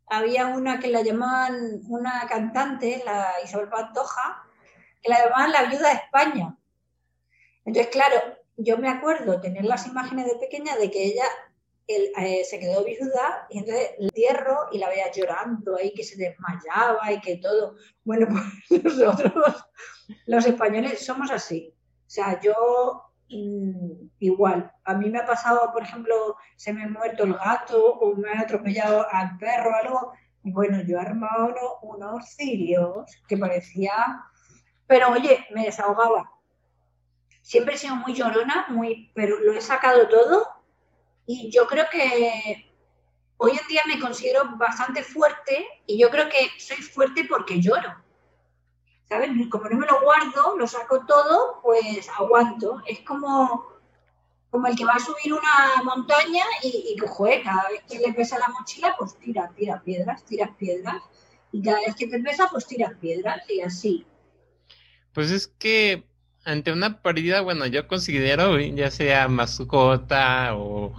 había 0.07 0.47
una 0.47 0.79
que 0.79 0.87
la 0.87 1.01
llamaban, 1.01 1.81
una 1.87 2.25
cantante, 2.27 3.01
la 3.05 3.33
Isabel 3.43 3.69
Pantoja, 3.69 4.43
que 5.01 5.09
la 5.09 5.23
llamaban 5.23 5.51
la 5.51 5.63
viuda 5.63 5.89
de 5.89 5.95
España. 5.95 6.57
Entonces, 7.65 7.91
claro, 7.91 8.15
yo 8.55 8.77
me 8.77 8.89
acuerdo 8.89 9.41
tener 9.41 9.65
las 9.65 9.85
imágenes 9.87 10.25
de 10.25 10.35
pequeña 10.35 10.75
de 10.77 10.89
que 10.89 11.03
ella 11.05 11.25
eh, 11.89 12.43
se 12.43 12.59
quedó 12.59 12.83
viuda 12.83 13.47
y 13.49 13.59
entonces 13.59 13.91
el 13.97 14.05
entierro 14.05 14.67
y 14.73 14.77
la 14.77 14.89
veía 14.89 15.09
llorando 15.11 15.77
ahí, 15.77 15.93
que 15.93 16.03
se 16.03 16.17
desmayaba 16.17 17.11
y 17.11 17.21
que 17.21 17.37
todo. 17.37 17.75
Bueno, 18.03 18.27
pues 18.69 18.83
nosotros, 18.83 19.33
los 20.25 20.45
españoles, 20.45 21.05
somos 21.05 21.31
así. 21.31 21.73
O 22.05 22.09
sea, 22.09 22.39
yo 22.41 23.03
mm, 23.29 24.07
igual, 24.19 24.71
a 24.83 24.93
mí 24.95 25.09
me 25.09 25.19
ha 25.19 25.25
pasado, 25.25 25.71
por 25.71 25.83
ejemplo, 25.83 26.35
se 26.57 26.73
me 26.73 26.83
ha 26.83 26.89
muerto 26.89 27.23
el 27.23 27.35
gato 27.35 27.81
o 27.81 28.15
me 28.15 28.29
han 28.29 28.39
atropellado 28.39 29.07
al 29.09 29.37
perro 29.37 29.69
o 29.69 29.75
algo, 29.75 30.13
bueno, 30.43 30.81
yo 30.81 30.97
he 30.97 31.01
armado 31.01 31.79
unos, 31.83 32.35
cirios 32.35 33.09
que 33.29 33.37
parecía, 33.37 34.25
pero 34.87 35.11
oye, 35.11 35.45
me 35.53 35.63
desahogaba. 35.63 36.29
Siempre 37.41 37.75
he 37.75 37.77
sido 37.77 37.95
muy 37.95 38.13
llorona, 38.13 38.65
muy, 38.69 39.11
pero 39.15 39.39
lo 39.39 39.53
he 39.53 39.61
sacado 39.61 40.09
todo 40.09 40.45
y 41.25 41.49
yo 41.49 41.65
creo 41.67 41.85
que 41.89 42.69
hoy 43.37 43.51
en 43.51 43.67
día 43.67 43.81
me 43.87 43.99
considero 43.99 44.57
bastante 44.57 45.03
fuerte 45.03 45.65
y 45.85 45.97
yo 45.97 46.09
creo 46.09 46.27
que 46.27 46.49
soy 46.59 46.77
fuerte 46.77 47.23
porque 47.23 47.61
lloro. 47.61 47.95
¿sabes? 49.07 49.29
Como 49.49 49.69
no 49.69 49.77
me 49.77 49.87
lo 49.87 50.01
guardo, 50.01 50.57
lo 50.57 50.67
saco 50.67 51.05
todo, 51.05 51.61
pues 51.61 52.09
aguanto. 52.17 52.81
Es 52.85 52.99
como, 53.01 53.65
como 54.57 54.69
el 54.69 54.75
que 54.75 54.85
va 54.85 54.93
a 54.93 54.99
subir 54.99 55.31
una 55.33 55.83
montaña 55.83 56.43
y, 56.63 56.95
y 56.95 57.07
joder, 57.07 57.43
cada 57.43 57.69
vez 57.69 57.83
que 57.87 57.99
le 57.99 58.11
pesa 58.11 58.39
la 58.39 58.47
mochila, 58.47 58.95
pues 58.97 59.15
tira, 59.19 59.51
tira 59.55 59.79
piedras, 59.83 60.25
tiras 60.25 60.49
piedras. 60.57 60.95
Y 61.51 61.61
cada 61.61 61.77
vez 61.81 61.95
que 61.95 62.07
te 62.07 62.17
pesa, 62.17 62.47
pues 62.49 62.65
tiras 62.65 62.93
piedras 62.99 63.43
y 63.51 63.61
así. 63.61 64.07
Pues 65.13 65.29
es 65.29 65.45
que 65.45 66.07
ante 66.43 66.71
una 66.71 67.03
pérdida, 67.03 67.41
bueno, 67.41 67.67
yo 67.67 67.87
considero, 67.87 68.59
ya 68.59 68.89
sea 68.89 69.27
mascota 69.27 70.55
o 70.55 70.95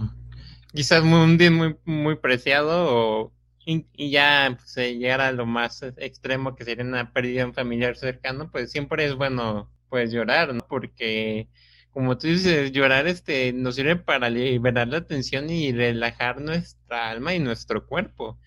quizás 0.73 1.03
un 1.03 1.37
bien 1.37 1.55
muy, 1.55 1.75
muy 1.83 2.15
preciado 2.15 2.95
o 2.95 3.33
y, 3.65 4.09
ya 4.09 4.55
pues, 4.57 4.73
llegar 4.77 5.19
a 5.19 5.33
lo 5.33 5.45
más 5.45 5.83
extremo 5.97 6.55
que 6.55 6.63
sería 6.63 6.85
una 6.85 7.11
pérdida 7.11 7.41
de 7.41 7.47
un 7.47 7.53
familiar 7.53 7.97
cercano, 7.97 8.49
pues 8.49 8.71
siempre 8.71 9.03
es 9.03 9.15
bueno 9.15 9.69
pues 9.89 10.13
llorar, 10.13 10.53
¿no? 10.53 10.65
Porque 10.65 11.49
como 11.93 12.17
tú 12.17 12.27
dices, 12.27 12.71
llorar 12.71 13.07
este 13.07 13.53
nos 13.53 13.75
sirve 13.75 13.95
para 13.95 14.29
liberar 14.29 14.87
la 14.87 15.01
tensión 15.01 15.49
y 15.49 15.71
relajar 15.71 16.41
nuestra 16.41 17.09
alma 17.09 17.33
y 17.33 17.39
nuestro 17.39 17.85
cuerpo. 17.85 18.37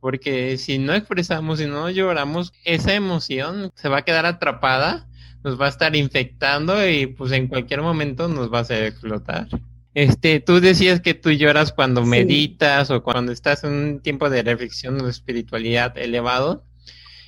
Porque 0.00 0.58
si 0.58 0.78
no 0.78 0.92
expresamos, 0.94 1.58
si 1.58 1.66
no 1.66 1.88
lloramos, 1.90 2.52
esa 2.64 2.94
emoción 2.94 3.72
se 3.74 3.88
va 3.88 3.98
a 3.98 4.02
quedar 4.02 4.26
atrapada, 4.26 5.08
nos 5.42 5.60
va 5.60 5.66
a 5.66 5.70
estar 5.70 5.96
infectando 5.96 6.86
y 6.88 7.06
pues 7.06 7.32
en 7.32 7.48
cualquier 7.48 7.82
momento 7.82 8.28
nos 8.28 8.52
va 8.52 8.58
a 8.58 8.62
hacer 8.62 8.84
explotar. 8.84 9.48
Este, 9.94 10.40
tú 10.40 10.60
decías 10.60 11.00
que 11.00 11.14
tú 11.14 11.30
lloras 11.30 11.72
cuando 11.72 12.04
meditas 12.04 12.90
o 12.90 13.02
cuando 13.02 13.30
estás 13.30 13.62
en 13.64 13.72
un 13.72 14.00
tiempo 14.00 14.28
de 14.28 14.42
reflexión 14.42 15.00
o 15.00 15.04
de 15.04 15.10
espiritualidad 15.10 15.96
elevado. 15.96 16.64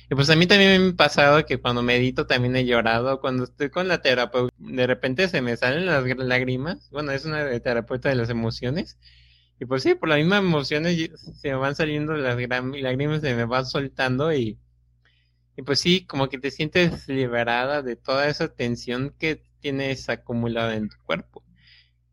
Y 0.09 0.15
pues 0.15 0.29
a 0.29 0.35
mí 0.35 0.47
también 0.47 0.81
me 0.81 0.89
ha 0.91 0.95
pasado 0.95 1.45
que 1.45 1.59
cuando 1.59 1.83
medito 1.83 2.25
también 2.27 2.55
he 2.55 2.65
llorado. 2.65 3.19
Cuando 3.19 3.43
estoy 3.43 3.69
con 3.69 3.87
la 3.87 4.01
terapeuta, 4.01 4.55
de 4.57 4.87
repente 4.87 5.27
se 5.27 5.41
me 5.41 5.57
salen 5.57 5.85
las 5.85 6.03
lágrimas. 6.17 6.89
Bueno, 6.91 7.11
es 7.11 7.25
una 7.25 7.59
terapeuta 7.59 8.09
de 8.09 8.15
las 8.15 8.29
emociones. 8.29 8.97
Y 9.59 9.65
pues 9.65 9.83
sí, 9.83 9.95
por 9.95 10.09
las 10.09 10.19
mismas 10.19 10.39
emociones 10.39 11.11
se 11.41 11.49
me 11.49 11.55
van 11.55 11.75
saliendo 11.75 12.13
las 12.13 12.37
lágrimas, 12.37 13.21
se 13.21 13.35
me 13.35 13.45
van 13.45 13.65
soltando 13.65 14.31
y, 14.33 14.59
y 15.57 15.61
pues 15.63 15.79
sí, 15.79 16.05
como 16.05 16.29
que 16.29 16.37
te 16.39 16.51
sientes 16.51 17.07
liberada 17.07 17.81
de 17.81 17.95
toda 17.95 18.27
esa 18.29 18.53
tensión 18.53 19.13
que 19.19 19.43
tienes 19.59 20.09
acumulada 20.09 20.75
en 20.75 20.89
tu 20.89 20.97
cuerpo. 21.05 21.43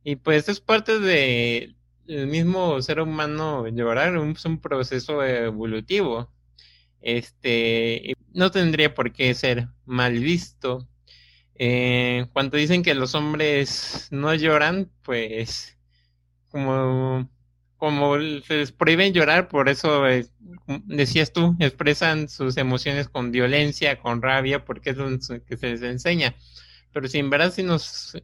Y 0.05 0.17
pues 0.17 0.49
es 0.49 0.61
parte 0.61 1.01
de 1.01 1.77
el 2.07 2.27
mismo 2.29 2.81
ser 2.83 3.01
humano 3.01 3.67
llorar, 3.69 4.17
es 4.17 4.45
un 4.45 4.61
proceso 4.61 5.23
evolutivo 5.25 6.34
este, 7.05 8.15
no 8.33 8.51
tendría 8.51 8.95
por 8.95 9.13
qué 9.13 9.35
ser 9.35 9.69
mal 9.85 10.19
visto. 10.19 10.89
Eh, 11.55 12.27
cuando 12.33 12.57
dicen 12.57 12.83
que 12.83 12.95
los 12.95 13.15
hombres 13.15 14.09
no 14.11 14.35
lloran, 14.35 14.91
pues 15.03 15.77
como, 16.49 17.31
como 17.77 18.17
se 18.17 18.57
les 18.57 18.73
prohíben 18.73 19.13
llorar, 19.13 19.49
por 19.49 19.69
eso 19.69 20.09
eh, 20.09 20.27
decías 20.87 21.33
tú, 21.33 21.55
expresan 21.61 22.29
sus 22.31 22.57
emociones 22.57 23.09
con 23.09 23.31
violencia, 23.31 24.01
con 24.01 24.23
rabia, 24.23 24.65
porque 24.65 24.91
es 24.91 24.97
lo 24.97 25.11
que 25.45 25.57
se 25.59 25.71
les 25.71 25.83
enseña. 25.83 26.35
Pero 26.93 27.07
si 27.07 27.19
en 27.19 27.29
verdad 27.29 27.53
si 27.53 27.63
nos 27.65 28.17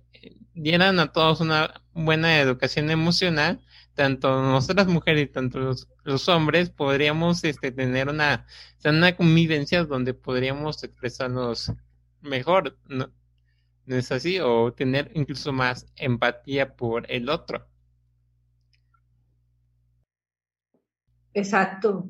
dieran 0.55 0.99
a 1.01 1.13
todos 1.13 1.41
una 1.41 1.83
buena 1.93 2.41
educación 2.41 2.91
emocional, 2.91 3.61
tanto 4.01 4.41
nosotras 4.41 4.87
mujeres 4.87 5.25
y 5.25 5.27
tanto 5.27 5.59
los, 5.59 6.29
hombres 6.31 6.71
podríamos 6.71 7.45
este, 7.45 7.71
tener 7.71 8.09
una, 8.09 8.47
una 8.83 9.15
convivencia 9.15 9.85
donde 9.85 10.15
podríamos 10.15 10.83
expresarnos 10.83 11.71
mejor, 12.23 12.79
¿no? 12.89 13.13
¿no 13.85 13.97
es 13.97 14.11
así? 14.11 14.41
O 14.41 14.73
tener 14.73 15.11
incluso 15.13 15.53
más 15.53 15.85
empatía 15.97 16.77
por 16.77 17.11
el 17.13 17.29
otro. 17.29 17.67
Exacto, 21.35 22.09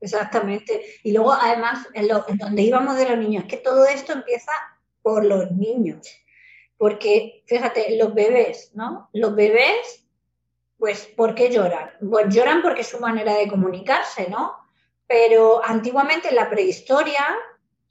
exactamente. 0.00 0.80
Y 1.02 1.12
luego, 1.12 1.32
además, 1.32 1.88
en, 1.92 2.06
lo, 2.06 2.24
en 2.28 2.38
donde 2.38 2.62
íbamos 2.62 2.96
de 2.96 3.08
los 3.08 3.18
niños, 3.18 3.46
que 3.48 3.56
todo 3.56 3.84
esto 3.84 4.12
empieza 4.12 4.52
por 5.02 5.24
los 5.24 5.50
niños. 5.50 6.06
Porque, 6.76 7.42
fíjate, 7.48 7.98
los 7.98 8.14
bebés, 8.14 8.70
¿no? 8.74 9.10
Los 9.12 9.34
bebés 9.34 9.99
pues, 10.80 11.12
¿por 11.14 11.34
qué 11.34 11.50
lloran? 11.50 11.90
Pues 12.00 12.34
lloran 12.34 12.62
porque 12.62 12.80
es 12.80 12.88
su 12.88 12.98
manera 12.98 13.34
de 13.34 13.46
comunicarse, 13.46 14.28
¿no? 14.30 14.54
Pero 15.06 15.60
antiguamente 15.62 16.30
en 16.30 16.36
la 16.36 16.48
prehistoria, 16.48 17.22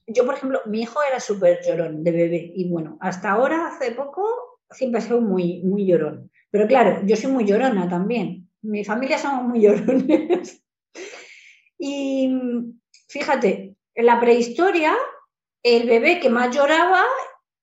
yo, 0.08 0.26
por 0.26 0.34
ejemplo, 0.34 0.62
mi 0.66 0.82
hijo 0.82 1.00
era 1.04 1.20
súper 1.20 1.60
llorón 1.64 2.04
de 2.04 2.12
bebé 2.12 2.52
y 2.56 2.68
bueno, 2.68 2.98
hasta 3.00 3.32
ahora, 3.32 3.68
hace 3.68 3.92
poco, 3.92 4.28
siempre 4.72 5.00
ha 5.00 5.04
sido 5.04 5.22
muy, 5.22 5.62
muy 5.62 5.86
llorón. 5.86 6.32
Pero 6.50 6.68
claro, 6.68 7.02
yo 7.06 7.16
soy 7.16 7.32
muy 7.32 7.46
llorona 7.46 7.88
también. 7.88 8.50
Mi 8.64 8.84
familia 8.84 9.20
somos 9.20 9.44
muy 9.44 9.62
llorones. 9.62 10.64
y 11.78 12.32
fíjate, 13.08 13.76
en 13.94 14.06
la 14.06 14.20
prehistoria, 14.20 14.96
el 15.62 15.88
bebé 15.88 16.20
que 16.20 16.32
más 16.32 16.56
lloraba 16.56 17.04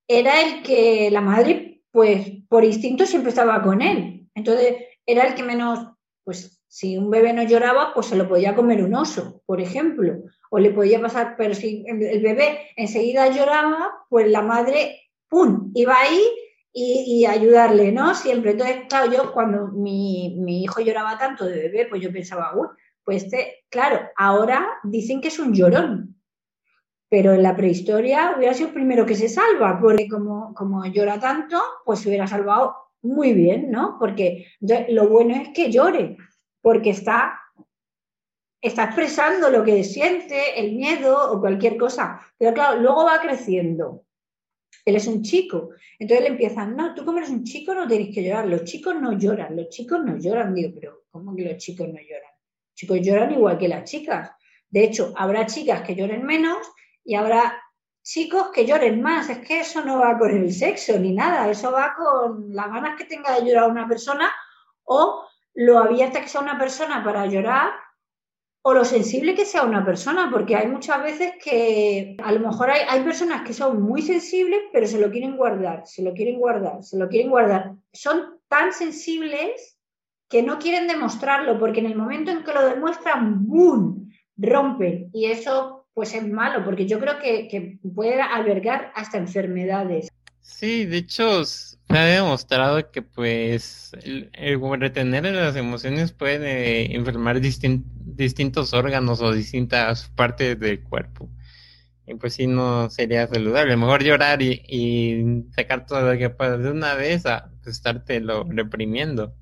era 0.06 0.40
el 0.40 0.62
que 0.62 1.10
la 1.10 1.20
madre, 1.20 1.82
pues 1.90 2.30
por 2.48 2.64
instinto 2.64 3.06
siempre 3.06 3.30
estaba 3.30 3.60
con 3.62 3.82
él. 3.82 4.28
Entonces, 4.34 4.76
era 5.06 5.26
el 5.26 5.34
que 5.34 5.42
menos, 5.42 5.88
pues 6.24 6.62
si 6.68 6.98
un 6.98 7.10
bebé 7.10 7.32
no 7.32 7.42
lloraba, 7.42 7.94
pues 7.94 8.06
se 8.06 8.16
lo 8.16 8.28
podía 8.28 8.54
comer 8.54 8.84
un 8.84 8.94
oso, 8.94 9.42
por 9.46 9.60
ejemplo, 9.60 10.24
o 10.50 10.58
le 10.58 10.70
podía 10.70 11.00
pasar, 11.00 11.36
pero 11.38 11.54
si 11.54 11.84
el 11.86 12.20
bebé 12.20 12.70
enseguida 12.76 13.28
lloraba, 13.28 13.92
pues 14.10 14.28
la 14.28 14.42
madre, 14.42 15.00
¡pum!, 15.28 15.70
iba 15.74 15.98
ahí 15.98 16.20
y, 16.78 17.24
ayudarle, 17.24 17.90
¿no? 17.90 18.14
Siempre. 18.14 18.50
Entonces, 18.50 18.82
claro, 18.88 19.10
yo 19.10 19.32
cuando 19.32 19.68
mi, 19.68 20.62
hijo 20.62 20.82
lloraba 20.82 21.16
tanto 21.16 21.46
de 21.46 21.62
bebé, 21.62 21.86
pues 21.86 22.02
yo 22.02 22.12
pensaba, 22.12 22.52
uy, 22.54 22.68
pues 23.02 23.24
este, 23.24 23.64
claro, 23.70 24.00
ahora 24.16 24.68
dicen 24.82 25.22
que 25.22 25.28
es 25.28 25.38
un 25.38 25.54
llorón, 25.54 26.20
pero 27.08 27.32
en 27.32 27.42
la 27.42 27.56
prehistoria 27.56 28.34
hubiera 28.36 28.52
sido 28.52 28.68
el 28.68 28.74
primero 28.74 29.06
que 29.06 29.14
se 29.14 29.30
salva, 29.30 29.78
porque 29.80 30.08
como, 30.08 30.52
como 30.52 30.84
llora 30.84 31.18
tanto, 31.18 31.62
pues 31.86 32.00
se 32.00 32.08
hubiera 32.08 32.26
salvado 32.26 32.74
muy 33.02 33.32
bien, 33.32 33.70
¿no? 33.70 33.96
Porque 33.98 34.46
lo 34.88 35.08
bueno 35.08 35.34
es 35.36 35.48
que 35.50 35.70
llore, 35.70 36.16
porque 36.60 36.90
está, 36.90 37.40
está 38.60 38.84
expresando 38.84 39.50
lo 39.50 39.64
que 39.64 39.84
siente, 39.84 40.58
el 40.58 40.74
miedo 40.74 41.32
o 41.32 41.40
cualquier 41.40 41.76
cosa. 41.76 42.20
Pero 42.38 42.54
claro, 42.54 42.80
luego 42.80 43.04
va 43.04 43.20
creciendo. 43.20 44.04
Él 44.84 44.96
es 44.96 45.06
un 45.06 45.22
chico. 45.22 45.70
Entonces 45.98 46.24
le 46.24 46.30
empiezan, 46.32 46.76
no, 46.76 46.94
tú 46.94 47.04
como 47.04 47.18
eres 47.18 47.30
un 47.30 47.44
chico 47.44 47.74
no 47.74 47.88
tienes 47.88 48.14
que 48.14 48.22
llorar. 48.22 48.46
Los 48.46 48.64
chicos 48.64 48.94
no 49.00 49.12
lloran, 49.12 49.56
los 49.56 49.68
chicos 49.68 50.04
no 50.04 50.16
lloran. 50.16 50.54
Digo, 50.54 50.72
pero 50.74 51.04
¿cómo 51.10 51.34
que 51.34 51.44
los 51.44 51.56
chicos 51.56 51.88
no 51.88 51.94
lloran? 52.00 52.32
Los 52.68 52.74
chicos 52.74 53.00
lloran 53.00 53.32
igual 53.32 53.58
que 53.58 53.68
las 53.68 53.88
chicas. 53.88 54.30
De 54.68 54.84
hecho, 54.84 55.12
habrá 55.16 55.46
chicas 55.46 55.82
que 55.82 55.94
lloren 55.94 56.24
menos 56.24 56.58
y 57.04 57.14
habrá 57.14 57.60
chicos 58.06 58.50
que 58.54 58.64
lloren 58.64 59.02
más. 59.02 59.28
Es 59.28 59.38
que 59.38 59.60
eso 59.60 59.84
no 59.84 59.98
va 59.98 60.16
con 60.16 60.30
el 60.30 60.52
sexo 60.52 60.98
ni 60.98 61.12
nada, 61.12 61.50
eso 61.50 61.72
va 61.72 61.94
con 61.94 62.54
las 62.54 62.68
ganas 62.68 62.96
que 62.96 63.04
tenga 63.04 63.34
de 63.34 63.46
llorar 63.46 63.70
una 63.70 63.88
persona 63.88 64.30
o 64.84 65.24
lo 65.54 65.78
abierta 65.78 66.20
que 66.20 66.28
sea 66.28 66.40
una 66.40 66.58
persona 66.58 67.02
para 67.02 67.26
llorar 67.26 67.72
o 68.62 68.74
lo 68.74 68.84
sensible 68.84 69.34
que 69.34 69.44
sea 69.44 69.62
una 69.62 69.84
persona, 69.84 70.28
porque 70.30 70.56
hay 70.56 70.66
muchas 70.66 71.02
veces 71.02 71.34
que 71.42 72.16
a 72.22 72.32
lo 72.32 72.40
mejor 72.40 72.70
hay, 72.70 72.80
hay 72.88 73.02
personas 73.02 73.42
que 73.42 73.52
son 73.52 73.80
muy 73.80 74.02
sensibles, 74.02 74.60
pero 74.72 74.86
se 74.86 75.00
lo 75.00 75.10
quieren 75.10 75.36
guardar, 75.36 75.86
se 75.86 76.02
lo 76.02 76.12
quieren 76.14 76.38
guardar, 76.38 76.82
se 76.82 76.98
lo 76.98 77.08
quieren 77.08 77.30
guardar. 77.30 77.74
Son 77.92 78.40
tan 78.48 78.72
sensibles 78.72 79.78
que 80.28 80.42
no 80.42 80.58
quieren 80.58 80.88
demostrarlo, 80.88 81.58
porque 81.60 81.78
en 81.80 81.86
el 81.86 81.96
momento 81.96 82.32
en 82.32 82.42
que 82.42 82.52
lo 82.52 82.68
demuestran, 82.68 83.46
¡boom! 83.46 84.10
rompen. 84.36 85.10
Y 85.12 85.26
eso 85.26 85.75
pues 85.96 86.12
es 86.12 86.28
malo, 86.28 86.62
porque 86.62 86.86
yo 86.86 87.00
creo 87.00 87.18
que, 87.18 87.78
puede 87.94 88.20
albergar 88.20 88.92
hasta 88.94 89.16
enfermedades. 89.16 90.08
Sí, 90.42 90.84
de 90.84 90.98
hecho, 90.98 91.42
se 91.46 91.78
ha 91.88 92.04
demostrado 92.04 92.90
que 92.90 93.00
pues 93.00 93.92
el, 94.02 94.30
retener 94.78 95.24
las 95.24 95.56
emociones 95.56 96.12
puede 96.12 96.94
enfermar 96.94 97.40
distintos 97.40 98.74
órganos 98.74 99.22
o 99.22 99.32
distintas 99.32 100.10
partes 100.10 100.60
del 100.60 100.82
cuerpo. 100.82 101.30
Y 102.06 102.14
pues 102.16 102.34
sí, 102.34 102.46
no 102.46 102.90
sería 102.90 103.26
saludable. 103.26 103.74
Mejor 103.78 104.04
llorar 104.04 104.42
y, 104.42 105.46
sacar 105.54 105.86
todo 105.86 106.12
lo 106.12 106.18
que 106.18 106.28
pasa 106.28 106.58
de 106.58 106.72
una 106.72 106.92
vez 106.92 107.24
a 107.24 107.50
estártelo 107.64 108.44
reprimiendo. 108.50 109.34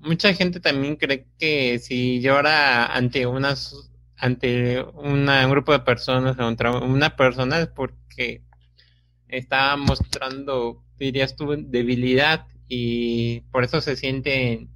Mucha 0.00 0.34
gente 0.34 0.60
también 0.60 0.96
cree 0.96 1.28
que 1.38 1.78
si 1.78 2.20
llora 2.20 2.94
ante 2.94 3.26
unas 3.26 3.90
ante 4.16 4.82
un 4.82 5.26
grupo 5.50 5.72
de 5.72 5.80
personas, 5.80 6.36
contra 6.36 6.72
una 6.72 7.16
persona 7.16 7.60
es 7.60 7.68
porque 7.68 8.42
está 9.28 9.76
mostrando, 9.76 10.82
dirías 10.98 11.36
tú, 11.36 11.56
debilidad 11.58 12.46
y 12.68 13.40
por 13.52 13.64
eso 13.64 13.80
se 13.80 13.96
sienten 13.96 14.70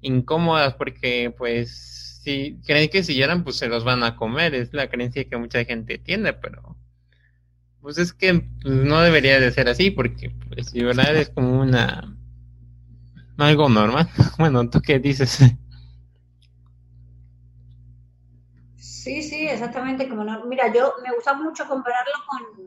incómodas 0.00 0.74
porque 0.74 1.34
pues 1.36 2.20
si 2.22 2.58
creen 2.64 2.88
que 2.88 3.02
si 3.02 3.14
lloran 3.14 3.44
pues 3.44 3.56
se 3.56 3.68
los 3.68 3.84
van 3.84 4.02
a 4.02 4.16
comer, 4.16 4.54
es 4.54 4.72
la 4.72 4.88
creencia 4.88 5.24
que 5.24 5.36
mucha 5.36 5.64
gente 5.64 5.98
tiene, 5.98 6.32
pero 6.32 6.76
pues 7.80 7.98
es 7.98 8.12
que 8.12 8.48
no 8.64 9.00
debería 9.00 9.38
de 9.38 9.52
ser 9.52 9.68
así 9.68 9.90
porque 9.90 10.30
pues 10.48 10.72
llorar 10.72 11.14
es 11.14 11.30
como 11.30 11.60
una 11.60 12.16
algo 13.38 13.68
normal. 13.68 14.08
Bueno, 14.38 14.68
¿tú 14.68 14.80
qué 14.80 14.98
dices? 14.98 15.40
Sí, 19.06 19.22
sí, 19.22 19.46
exactamente. 19.46 20.08
Como 20.08 20.24
no, 20.24 20.44
mira, 20.46 20.72
yo 20.72 20.94
me 21.00 21.14
gusta 21.14 21.32
mucho 21.32 21.68
compararlo 21.68 22.12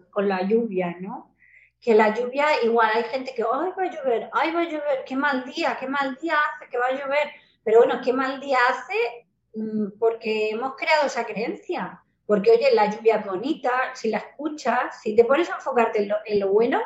con, 0.10 0.30
la 0.30 0.42
lluvia, 0.44 0.96
¿no? 1.02 1.36
Que 1.82 1.94
la 1.94 2.14
lluvia, 2.14 2.64
igual 2.64 2.92
hay 2.94 3.04
gente 3.04 3.34
que, 3.36 3.44
ay, 3.44 3.72
va 3.78 3.84
a 3.84 3.92
llover, 3.92 4.30
ay, 4.32 4.54
va 4.54 4.62
a 4.62 4.64
llover, 4.64 5.04
qué 5.06 5.18
mal 5.18 5.44
día, 5.44 5.76
qué 5.78 5.86
mal 5.90 6.16
día 6.22 6.36
hace 6.36 6.70
que 6.70 6.78
va 6.78 6.86
a 6.86 6.92
llover. 6.94 7.30
Pero 7.62 7.80
bueno, 7.80 8.00
qué 8.02 8.14
mal 8.14 8.40
día 8.40 8.58
hace 8.70 9.28
mm, 9.54 10.00
porque 10.00 10.52
hemos 10.52 10.76
creado 10.78 11.08
esa 11.08 11.26
creencia. 11.26 12.02
Porque, 12.26 12.52
oye, 12.52 12.74
la 12.74 12.90
lluvia 12.90 13.18
bonita, 13.18 13.94
si 13.94 14.08
la 14.10 14.20
escuchas, 14.20 15.02
si 15.02 15.18
te 15.18 15.26
pones 15.26 15.50
a 15.50 15.56
enfocarte 15.56 16.10
en 16.26 16.40
lo, 16.40 16.54
bueno, 16.54 16.80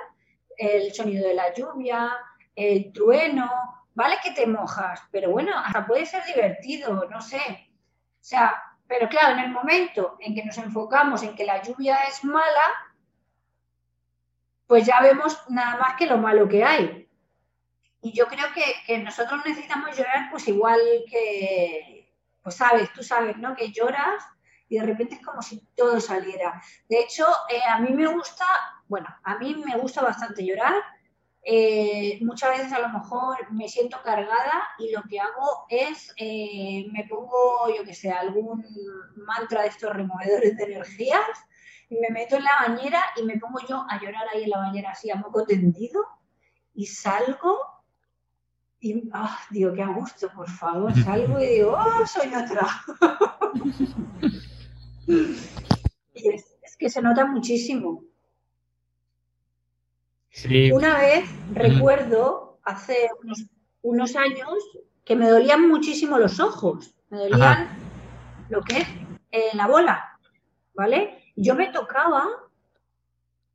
el 0.58 0.92
sonido 0.96 1.28
de 1.28 1.36
la 1.36 1.54
lluvia, 1.54 2.12
el 2.56 2.92
trueno, 2.92 3.52
vale 3.94 4.16
que 4.24 4.32
te 4.32 4.48
mojas, 4.48 5.00
pero 5.12 5.30
bueno, 5.30 5.52
hasta 5.56 5.86
puede 5.86 6.08
ser 6.08 6.24
divertido, 6.26 7.08
no 7.08 7.22
sé. 7.22 7.38
O 7.38 8.26
sea, 8.26 8.56
pero 8.94 9.10
claro, 9.10 9.34
en 9.34 9.46
el 9.46 9.50
momento 9.50 10.18
en 10.20 10.36
que 10.36 10.46
nos 10.46 10.56
enfocamos 10.60 11.24
en 11.24 11.34
que 11.34 11.46
la 11.46 11.64
lluvia 11.64 12.04
es 12.04 12.24
mala, 12.24 12.94
pues 14.68 14.86
ya 14.86 15.02
vemos 15.02 15.36
nada 15.50 15.78
más 15.78 15.96
que 15.96 16.06
lo 16.06 16.20
malo 16.20 16.48
que 16.48 16.64
hay. 16.64 17.10
Y 18.04 18.12
yo 18.12 18.28
creo 18.28 18.46
que, 18.54 19.00
nosotros 19.00 19.42
necesitamos 19.44 19.98
llorar 19.98 20.30
pues 20.30 20.48
igual 20.48 20.80
que, 21.10 22.08
pues 22.44 22.54
sabes, 22.54 22.94
tú 22.94 23.02
sabes, 23.02 23.36
¿no? 23.38 23.56
Que 23.56 23.72
lloras 23.72 24.24
y 24.70 24.78
de 24.78 24.86
repente 24.86 25.16
es 25.16 25.26
como 25.26 25.42
si 25.42 25.60
todo 25.76 26.00
saliera. 26.00 26.62
De 26.88 27.00
hecho, 27.00 27.26
eh, 27.50 27.62
a 27.68 27.80
mí 27.80 27.90
me 27.96 28.06
gusta, 28.06 28.46
bueno, 28.88 29.08
a 29.24 29.40
mí 29.40 29.56
me 29.56 29.76
gusta 29.76 30.04
bastante 30.04 30.46
llorar. 30.46 30.76
Eh, 31.46 32.20
muchas 32.22 32.58
veces 32.58 32.72
a 32.72 32.80
lo 32.80 32.90
mejor 32.90 33.52
me 33.52 33.68
siento 33.68 33.98
cargada 34.02 34.64
y 34.80 34.92
lo 34.92 35.04
que 35.04 35.20
hago 35.20 35.66
es, 35.70 36.14
eh, 36.18 36.86
me 36.92 37.06
pongo, 37.06 37.68
yo 37.76 37.84
que 37.84 37.94
sé, 37.94 38.12
algún 38.12 38.66
mantra 39.18 39.64
de 39.64 39.68
estos 39.68 39.94
removedores 39.94 40.56
de 40.56 40.64
energías 40.64 41.22
y 41.90 41.98
me 42.00 42.10
meto 42.10 42.38
en 42.38 42.46
la 42.46 42.68
bañera 42.68 43.04
y 43.18 43.24
me 43.24 43.38
pongo 43.38 43.60
yo 43.68 43.86
a 43.90 44.00
llorar 44.00 44.26
ahí 44.34 44.44
en 44.44 44.52
la 44.52 44.60
bañera 44.60 44.92
así 44.92 45.12
a 45.12 45.16
moco 45.16 45.44
tendido 45.46 46.02
y 46.74 46.86
salgo 46.86 47.60
y 48.84 49.10
ah, 49.14 49.40
digo, 49.50 49.74
qué 49.74 49.82
a 49.82 49.88
gusto, 49.88 50.30
por 50.36 50.50
favor, 50.50 50.94
salgo 51.04 51.40
y 51.40 51.48
digo, 51.48 51.72
oh, 51.72 52.06
soy 52.06 52.28
otra. 52.36 52.68
y 56.14 56.30
es, 56.30 56.78
que 56.78 56.90
se 56.90 57.02
nota 57.02 57.26
muchísimo. 57.26 58.04
Una 60.74 60.98
vez 60.98 61.30
recuerdo, 61.54 62.60
hace 62.64 63.10
unos, 63.84 64.16
años, 64.16 64.58
que 65.06 65.16
me 65.16 65.30
dolían 65.30 65.68
muchísimo 65.70 66.18
los 66.18 66.40
ojos, 66.40 66.96
me 67.10 67.20
dolían 67.20 67.70
lo 68.50 68.62
que 68.62 68.80
es 68.80 68.88
eh, 69.32 69.50
la 69.54 69.68
bola, 69.68 70.20
¿vale? 70.74 71.20
Yo 71.36 71.54
me 71.56 71.68
tocaba 71.68 72.26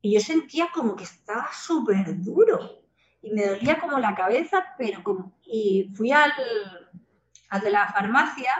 y 0.01 0.13
yo 0.13 0.21
sentía 0.21 0.69
como 0.73 0.95
que 0.95 1.03
estaba 1.03 1.49
súper 1.51 2.21
duro 2.23 2.81
y 3.21 3.31
me 3.31 3.45
dolía 3.45 3.79
como 3.79 3.99
la 3.99 4.15
cabeza, 4.15 4.65
pero 4.77 5.03
como... 5.03 5.33
Y 5.43 5.91
fui 5.95 6.11
al, 6.11 6.31
al 7.49 7.61
de 7.61 7.71
la 7.71 7.87
farmacia, 7.87 8.51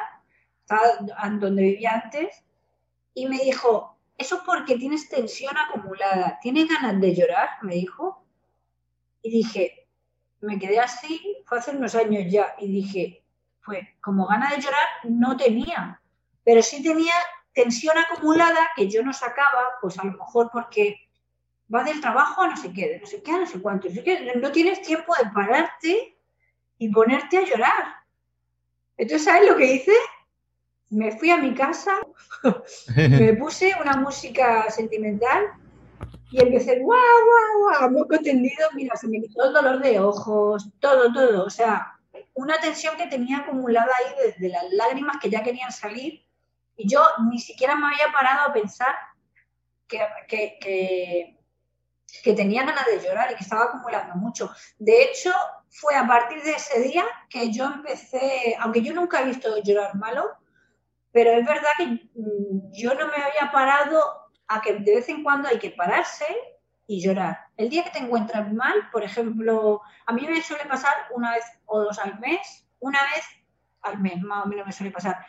donde 1.40 1.62
vivía 1.62 2.02
antes, 2.04 2.44
y 3.14 3.28
me 3.28 3.40
dijo, 3.40 3.99
eso 4.20 4.36
es 4.36 4.42
porque 4.46 4.78
tienes 4.78 5.10
tensión 5.10 5.58
acumulada, 5.58 6.38
¿tienes 6.42 6.68
ganas 6.68 7.00
de 7.00 7.16
llorar? 7.16 7.50
Me 7.62 7.76
dijo. 7.76 8.24
Y 9.22 9.32
dije, 9.32 9.88
me 10.42 10.60
quedé 10.60 10.80
así, 10.80 11.38
fue 11.46 11.58
hace 11.58 11.72
unos 11.72 11.96
años 11.96 12.26
ya, 12.30 12.54
y 12.60 12.72
dije, 12.72 13.24
pues 13.66 13.80
como 14.02 14.28
ganas 14.28 14.56
de 14.56 14.62
llorar 14.62 14.88
no 15.06 15.36
tenía, 15.36 16.02
pero 16.44 16.62
sí 16.62 16.84
tenía 16.84 17.14
tensión 17.54 17.98
acumulada 17.98 18.70
que 18.76 18.90
yo 18.90 19.04
no 19.04 19.14
sacaba, 19.14 19.64
pues 19.82 19.98
a 20.00 20.06
lo 20.06 20.12
mejor 20.12 20.50
porque 20.52 21.10
va 21.74 21.84
del 21.84 22.02
trabajo 22.02 22.42
a 22.42 22.48
no 22.48 22.58
sé 22.58 22.74
qué, 22.74 22.98
no 23.00 23.08
sé 23.08 23.22
qué, 23.22 23.32
no 23.32 23.46
sé 23.46 23.62
cuánto. 23.62 23.88
No 24.36 24.52
tienes 24.52 24.82
tiempo 24.82 25.14
de 25.16 25.30
pararte 25.30 26.18
y 26.78 26.90
ponerte 26.90 27.38
a 27.38 27.46
llorar. 27.46 27.96
Entonces, 28.98 29.26
¿sabes 29.26 29.50
lo 29.50 29.58
que 29.58 29.74
hice? 29.74 29.94
Me 30.90 31.12
fui 31.12 31.30
a 31.30 31.38
mi 31.38 31.54
casa, 31.54 31.92
me 32.96 33.34
puse 33.34 33.76
una 33.80 33.98
música 33.98 34.70
sentimental 34.72 35.46
y 36.32 36.42
empecé, 36.42 36.80
guau, 36.80 37.00
guau, 37.00 37.80
guau, 37.80 37.92
muy 37.92 38.08
contendido, 38.08 38.70
mira, 38.74 38.96
se 38.96 39.08
me 39.08 39.22
quitó 39.22 39.46
el 39.46 39.54
dolor 39.54 39.80
de 39.82 40.00
ojos, 40.00 40.70
todo, 40.80 41.12
todo. 41.14 41.46
O 41.46 41.50
sea, 41.50 42.00
una 42.34 42.60
tensión 42.60 42.98
que 42.98 43.08
tenía 43.08 43.40
acumulada 43.40 43.92
ahí 44.00 44.28
desde 44.28 44.50
las 44.50 44.72
lágrimas 44.72 45.18
que 45.22 45.30
ya 45.30 45.44
querían 45.44 45.72
salir 45.72 46.26
y 46.76 46.88
yo 46.88 47.04
ni 47.30 47.40
siquiera 47.40 47.76
me 47.76 47.88
había 47.88 48.12
parado 48.12 48.50
a 48.50 48.54
pensar 48.54 48.96
que, 49.88 50.00
que 50.28 51.40
que 52.24 52.34
tenía 52.34 52.64
ganas 52.64 52.86
de 52.86 53.00
llorar 53.00 53.32
y 53.32 53.36
que 53.36 53.44
estaba 53.44 53.66
acumulando 53.66 54.16
mucho. 54.16 54.52
De 54.78 55.04
hecho, 55.04 55.32
fue 55.70 55.96
a 55.96 56.08
partir 56.08 56.42
de 56.44 56.52
ese 56.52 56.82
día 56.82 57.06
que 57.30 57.52
yo 57.52 57.66
empecé, 57.66 58.56
aunque 58.60 58.82
yo 58.82 58.94
nunca 58.94 59.22
he 59.22 59.26
visto 59.26 59.62
llorar 59.64 59.96
malo, 59.96 60.30
pero 61.12 61.32
es 61.32 61.46
verdad 61.46 61.70
que 61.78 61.86
mm, 61.86 62.72
yo 62.72 62.94
no 62.94 63.08
me 63.08 63.16
había 63.16 63.52
parado 63.52 64.02
a 64.48 64.62
que 64.62 64.74
de 64.74 64.96
vez 64.96 65.10
en 65.10 65.24
cuando 65.24 65.48
hay 65.48 65.60
que 65.60 65.72
pararse 65.72 66.26
y 66.88 67.02
llorar. 67.02 67.40
El 67.58 67.70
día 67.70 67.84
que 67.84 67.92
te 67.92 68.00
encuentras 68.00 68.52
mal, 68.52 68.90
por 68.92 69.04
ejemplo, 69.04 69.82
a 70.06 70.14
mí 70.14 70.26
me 70.28 70.42
suele 70.42 70.66
pasar 70.66 70.94
una 71.14 71.34
vez 71.34 71.46
o 71.66 71.82
dos 71.82 72.00
al 72.00 72.20
mes, 72.20 72.68
una 72.80 73.00
vez 73.04 73.26
al 73.82 74.00
mes, 74.00 74.20
más 74.22 74.46
o 74.46 74.48
menos 74.48 74.66
me 74.66 74.72
suele 74.72 74.92
pasar. 74.92 75.26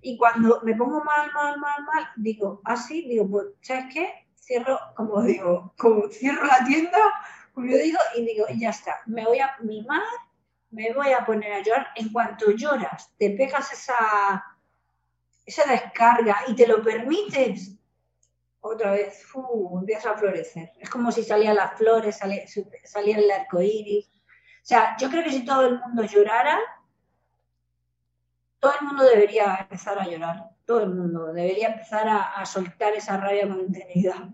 Y 0.00 0.16
cuando 0.16 0.60
me 0.62 0.74
pongo 0.74 1.04
mal, 1.04 1.30
mal, 1.32 1.58
mal, 1.58 1.84
mal, 1.84 2.08
digo, 2.16 2.60
así, 2.64 3.06
digo, 3.06 3.28
pues, 3.30 3.46
¿sabes 3.60 3.86
qué? 3.92 4.24
cierro, 4.44 4.78
como 4.94 5.22
digo, 5.22 5.74
como 5.78 6.08
cierro 6.08 6.44
la 6.46 6.64
tienda, 6.64 6.98
como 7.52 7.66
yo 7.66 7.78
digo, 7.78 7.98
y 8.16 8.24
digo, 8.24 8.46
ya 8.56 8.70
está, 8.70 9.00
me 9.06 9.24
voy 9.24 9.38
a 9.38 9.56
mimar, 9.60 10.02
me 10.70 10.92
voy 10.92 11.12
a 11.12 11.24
poner 11.24 11.52
a 11.52 11.62
llorar. 11.62 11.88
En 11.96 12.12
cuanto 12.12 12.50
lloras, 12.50 13.12
te 13.18 13.30
pegas 13.30 13.72
esa, 13.72 14.44
esa 15.44 15.70
descarga 15.70 16.44
y 16.48 16.54
te 16.54 16.66
lo 16.66 16.82
permites, 16.82 17.76
otra 18.60 18.92
vez, 18.92 19.24
fu, 19.24 19.78
empieza 19.78 20.10
a 20.10 20.16
florecer. 20.16 20.72
Es 20.80 20.88
como 20.88 21.12
si 21.12 21.22
salían 21.22 21.56
las 21.56 21.76
flores, 21.76 22.16
salía, 22.16 22.44
salía 22.84 23.18
el 23.18 23.30
arco 23.30 23.60
iris. 23.60 24.06
O 24.06 24.66
sea, 24.66 24.96
yo 24.98 25.10
creo 25.10 25.22
que 25.22 25.32
si 25.32 25.44
todo 25.44 25.66
el 25.66 25.80
mundo 25.80 26.04
llorara, 26.04 26.58
todo 28.58 28.72
el 28.80 28.86
mundo 28.86 29.04
debería 29.04 29.58
empezar 29.60 29.98
a 29.98 30.06
llorar 30.06 30.54
todo 30.66 30.84
el 30.84 30.90
mundo 30.90 31.32
debería 31.32 31.68
empezar 31.68 32.08
a, 32.08 32.44
soltar 32.46 32.94
esa 32.94 33.16
rabia 33.18 33.48
contenida. 33.48 34.30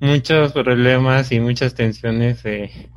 Muchos 0.00 0.52
problemas 0.52 1.30
y 1.32 1.40
muchas 1.40 1.74
tensiones 1.74 2.40
se 2.40 2.90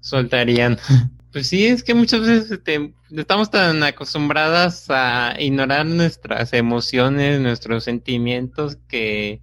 soltarían. 0.00 0.78
Pues 1.36 1.48
sí, 1.48 1.66
es 1.66 1.84
que 1.84 1.92
muchas 1.92 2.22
veces 2.22 2.50
este, 2.50 2.94
estamos 3.10 3.50
tan 3.50 3.82
acostumbradas 3.82 4.86
a 4.88 5.34
ignorar 5.38 5.84
nuestras 5.84 6.54
emociones, 6.54 7.42
nuestros 7.42 7.84
sentimientos, 7.84 8.78
que 8.88 9.42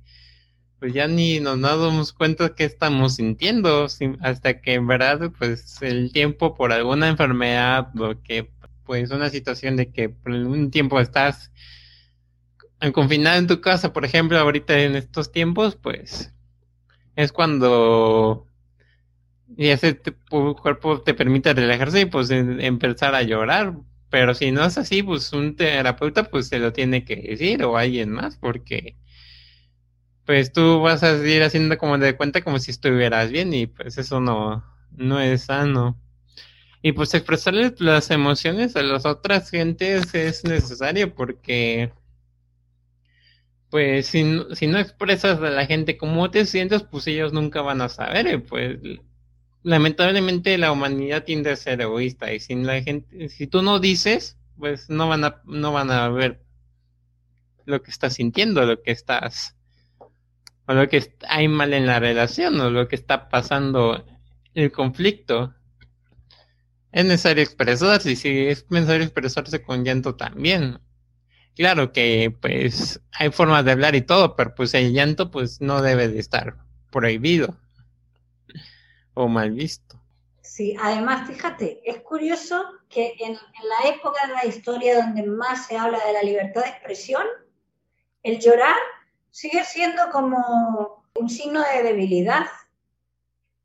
pues 0.79 0.91
ya 0.91 1.07
ni 1.07 1.39
nos 1.39 1.61
damos 1.61 2.11
cuenta 2.11 2.55
que 2.55 2.63
estamos 2.63 3.17
sintiendo, 3.17 3.85
hasta 4.21 4.59
que 4.59 4.73
en 4.73 4.87
verdad 4.87 5.31
pues 5.37 5.79
el 5.83 6.11
tiempo 6.11 6.55
por 6.55 6.71
alguna 6.71 7.09
enfermedad 7.09 7.89
o 8.01 8.19
que 8.23 8.49
pues 8.85 9.11
una 9.11 9.29
situación 9.29 9.75
de 9.75 9.91
que 9.91 10.09
por 10.09 10.31
un 10.31 10.71
tiempo 10.71 10.99
estás 10.99 11.51
confinado 12.91 13.37
en 13.37 13.45
tu 13.45 13.61
casa, 13.61 13.93
por 13.93 14.03
ejemplo, 14.03 14.39
ahorita 14.39 14.79
en 14.79 14.95
estos 14.95 15.31
tiempos, 15.31 15.75
pues 15.75 16.33
es 17.15 17.31
cuando 17.31 18.47
ya 19.57 19.77
se 19.77 19.93
tu 19.93 20.13
cuerpo 20.55 21.01
te 21.01 21.13
permite 21.13 21.53
relajarse 21.53 22.01
y 22.01 22.05
pues 22.05 22.29
empezar 22.31 23.15
a 23.15 23.23
llorar. 23.23 23.75
Pero 24.09 24.33
si 24.35 24.51
no 24.51 24.63
es 24.65 24.77
así, 24.77 25.03
pues 25.03 25.33
un 25.33 25.55
terapeuta 25.55 26.25
pues 26.25 26.47
se 26.47 26.59
lo 26.59 26.73
tiene 26.73 27.03
que 27.05 27.15
decir 27.15 27.63
o 27.63 27.77
alguien 27.77 28.11
más 28.11 28.37
porque 28.37 28.95
pues 30.25 30.51
tú 30.53 30.81
vas 30.81 31.03
a 31.03 31.17
seguir 31.17 31.43
haciendo 31.43 31.77
como 31.77 31.97
de 31.97 32.15
cuenta 32.15 32.41
como 32.43 32.59
si 32.59 32.71
estuvieras 32.71 33.31
bien 33.31 33.53
y 33.53 33.67
pues 33.67 33.97
eso 33.97 34.19
no, 34.19 34.63
no 34.91 35.19
es 35.19 35.43
sano. 35.43 35.99
Y 36.83 36.91
pues 36.93 37.13
expresarle 37.13 37.73
las 37.79 38.11
emociones 38.11 38.75
a 38.75 38.83
las 38.83 39.05
otras 39.05 39.49
gentes 39.49 40.13
es 40.15 40.43
necesario 40.43 41.15
porque, 41.15 41.91
pues, 43.69 44.07
si, 44.07 44.23
si 44.53 44.67
no 44.67 44.77
expresas 44.79 45.39
a 45.39 45.49
la 45.49 45.65
gente 45.65 45.97
cómo 45.97 46.29
te 46.31 46.45
sientes, 46.45 46.83
pues 46.83 47.07
ellos 47.07 47.33
nunca 47.33 47.61
van 47.61 47.81
a 47.81 47.89
saber. 47.89 48.43
pues, 48.43 48.77
lamentablemente 49.63 50.57
la 50.57 50.71
humanidad 50.71 51.23
tiende 51.23 51.51
a 51.51 51.55
ser 51.55 51.81
egoísta 51.81 52.31
y 52.33 52.39
si 52.39 52.55
la 52.55 52.81
gente, 52.81 53.29
si 53.29 53.47
tú 53.47 53.61
no 53.61 53.79
dices, 53.79 54.37
pues 54.57 54.89
no 54.89 55.07
van 55.07 55.23
a, 55.23 55.41
no 55.45 55.71
van 55.71 55.89
a 55.89 56.09
ver 56.09 56.43
lo 57.65 57.81
que 57.81 57.91
estás 57.91 58.15
sintiendo, 58.15 58.65
lo 58.65 58.81
que 58.81 58.91
estás, 58.91 59.55
o 60.67 60.73
lo 60.73 60.87
que 60.89 61.15
hay 61.27 61.47
mal 61.47 61.73
en 61.73 61.87
la 61.87 61.99
relación, 61.99 62.59
o 62.59 62.69
lo 62.69 62.87
que 62.87 62.95
está 62.95 63.29
pasando 63.29 64.05
el 64.53 64.71
conflicto 64.71 65.53
es 66.91 67.05
necesario 67.05 67.43
expresarse 67.43 68.11
y 68.11 68.15
si 68.15 68.47
es 68.47 68.69
necesario 68.69 69.03
expresarse 69.03 69.63
con 69.63 69.83
llanto 69.83 70.15
también. 70.15 70.79
Claro 71.55 71.91
que 71.91 72.35
pues 72.41 73.01
hay 73.11 73.31
formas 73.31 73.63
de 73.65 73.71
hablar 73.71 73.95
y 73.95 74.01
todo, 74.01 74.35
pero 74.35 74.53
pues 74.55 74.73
el 74.73 74.91
llanto 74.91 75.31
pues 75.31 75.61
no 75.61 75.81
debe 75.81 76.07
de 76.07 76.19
estar 76.19 76.57
prohibido 76.91 77.57
o 79.13 79.27
mal 79.27 79.51
visto. 79.51 79.99
Sí, 80.41 80.75
además 80.79 81.27
fíjate, 81.27 81.81
es 81.83 82.01
curioso 82.01 82.65
que 82.89 83.15
en, 83.19 83.33
la 83.33 83.89
época 83.89 84.27
de 84.27 84.33
la 84.33 84.45
historia 84.45 84.97
donde 84.97 85.23
más 85.23 85.67
se 85.67 85.77
habla 85.77 85.99
de 86.05 86.13
la 86.13 86.21
libertad 86.21 86.63
de 86.63 86.69
expresión, 86.69 87.25
el 88.23 88.39
llorar 88.39 88.75
sigue 89.31 89.63
siendo 89.63 90.09
como 90.11 91.05
un 91.15 91.29
signo 91.29 91.61
de 91.61 91.83
debilidad. 91.83 92.45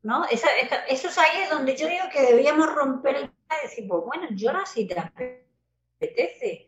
¿no? 0.01 0.25
esos 0.25 1.17
ahí 1.17 1.41
es 1.43 1.49
donde 1.49 1.75
yo 1.75 1.87
digo 1.87 2.05
que 2.11 2.21
deberíamos 2.21 2.73
romper 2.73 3.15
el 3.15 3.23
y 3.25 3.67
decir, 3.67 3.87
pues 3.87 4.05
bueno, 4.05 4.27
llora 4.31 4.65
si 4.65 4.87
te 4.87 4.97
apetece. 4.99 6.67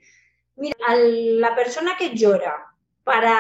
Mira, 0.56 0.76
a 0.88 0.96
la 0.96 1.56
persona 1.56 1.96
que 1.98 2.16
llora 2.16 2.71
para 3.04 3.40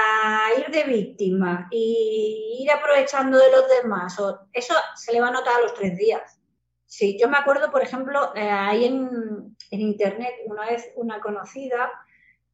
ir 0.58 0.71
de 0.71 0.84
víctima 0.84 1.67
y 1.71 2.60
ir 2.62 2.71
aprovechando 2.71 3.38
de 3.38 3.52
los 3.52 3.67
demás, 3.82 4.17
eso 4.54 4.74
se 4.95 5.13
le 5.13 5.21
va 5.21 5.28
a 5.28 5.32
notar 5.32 5.56
a 5.60 5.62
los 5.62 5.74
tres 5.74 5.97
días. 5.97 6.39
Sí, 6.86 7.17
yo 7.19 7.30
me 7.30 7.38
acuerdo, 7.38 7.71
por 7.71 7.82
ejemplo, 7.82 8.36
eh, 8.36 8.50
ahí 8.50 8.86
en, 8.86 9.56
internet, 9.69 10.34
una 10.45 10.65
vez 10.65 10.91
una 10.95 11.21
conocida 11.21 11.89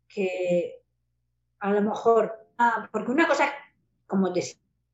que 0.08 0.84
a 1.60 1.72
lo 1.72 1.82
mejor, 1.82 2.48
ah, 2.60 2.88
porque 2.91 3.12
una 3.12 3.28
cosa 3.28 3.46
es 3.46 3.52
como 4.06 4.32
te 4.32 4.43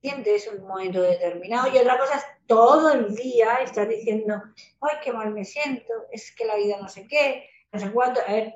sientes 0.02 0.48
en 0.48 0.62
un 0.62 0.68
momento 0.68 1.02
determinado 1.02 1.68
y 1.68 1.78
otra 1.78 1.98
cosa 1.98 2.16
es 2.16 2.24
todo 2.48 2.92
el 2.94 3.16
día 3.16 3.56
estar 3.58 3.88
diciendo, 3.88 4.42
ay, 4.82 4.98
qué 5.04 5.12
mal 5.12 5.32
me 5.34 5.46
siento, 5.46 5.94
es 6.12 6.34
que 6.36 6.46
la 6.46 6.56
vida 6.56 6.78
no 6.82 6.88
sé 6.88 7.08
qué, 7.08 7.50
no 7.72 7.80
sé 7.80 7.92
cuánto. 7.92 8.22
A 8.28 8.32
ver, 8.32 8.54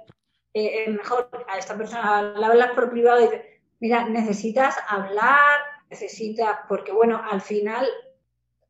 eh, 0.53 0.89
mejor 0.89 1.29
a 1.47 1.57
esta 1.57 1.77
persona 1.77 2.33
la 2.35 2.47
hablas 2.47 2.71
por 2.71 2.89
privado 2.89 3.19
y 3.19 3.23
dices, 3.23 3.41
mira, 3.79 4.07
necesitas 4.09 4.75
hablar, 4.87 5.59
necesitas, 5.89 6.57
porque 6.67 6.91
bueno, 6.91 7.21
al 7.29 7.41
final 7.41 7.87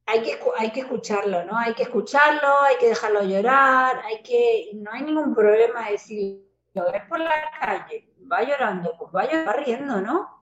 hay 0.05 0.21
que, 0.21 0.39
hay 0.57 0.71
que 0.71 0.81
escucharlo, 0.81 1.43
¿no? 1.45 1.57
Hay 1.57 1.73
que 1.73 1.83
escucharlo, 1.83 2.61
hay 2.61 2.77
que 2.77 2.89
dejarlo 2.89 3.23
llorar, 3.23 4.01
hay 4.05 4.21
que, 4.23 4.71
no 4.75 4.91
hay 4.91 5.03
ningún 5.03 5.35
problema 5.35 5.89
de 5.89 5.97
si 5.97 6.47
lo 6.73 6.91
ves 6.91 7.03
por 7.09 7.19
la 7.19 7.33
calle, 7.59 8.09
va 8.31 8.43
llorando, 8.43 8.95
pues 8.97 9.11
vaya 9.11 9.43
va 9.45 9.53
riendo, 9.53 10.01
¿no? 10.01 10.37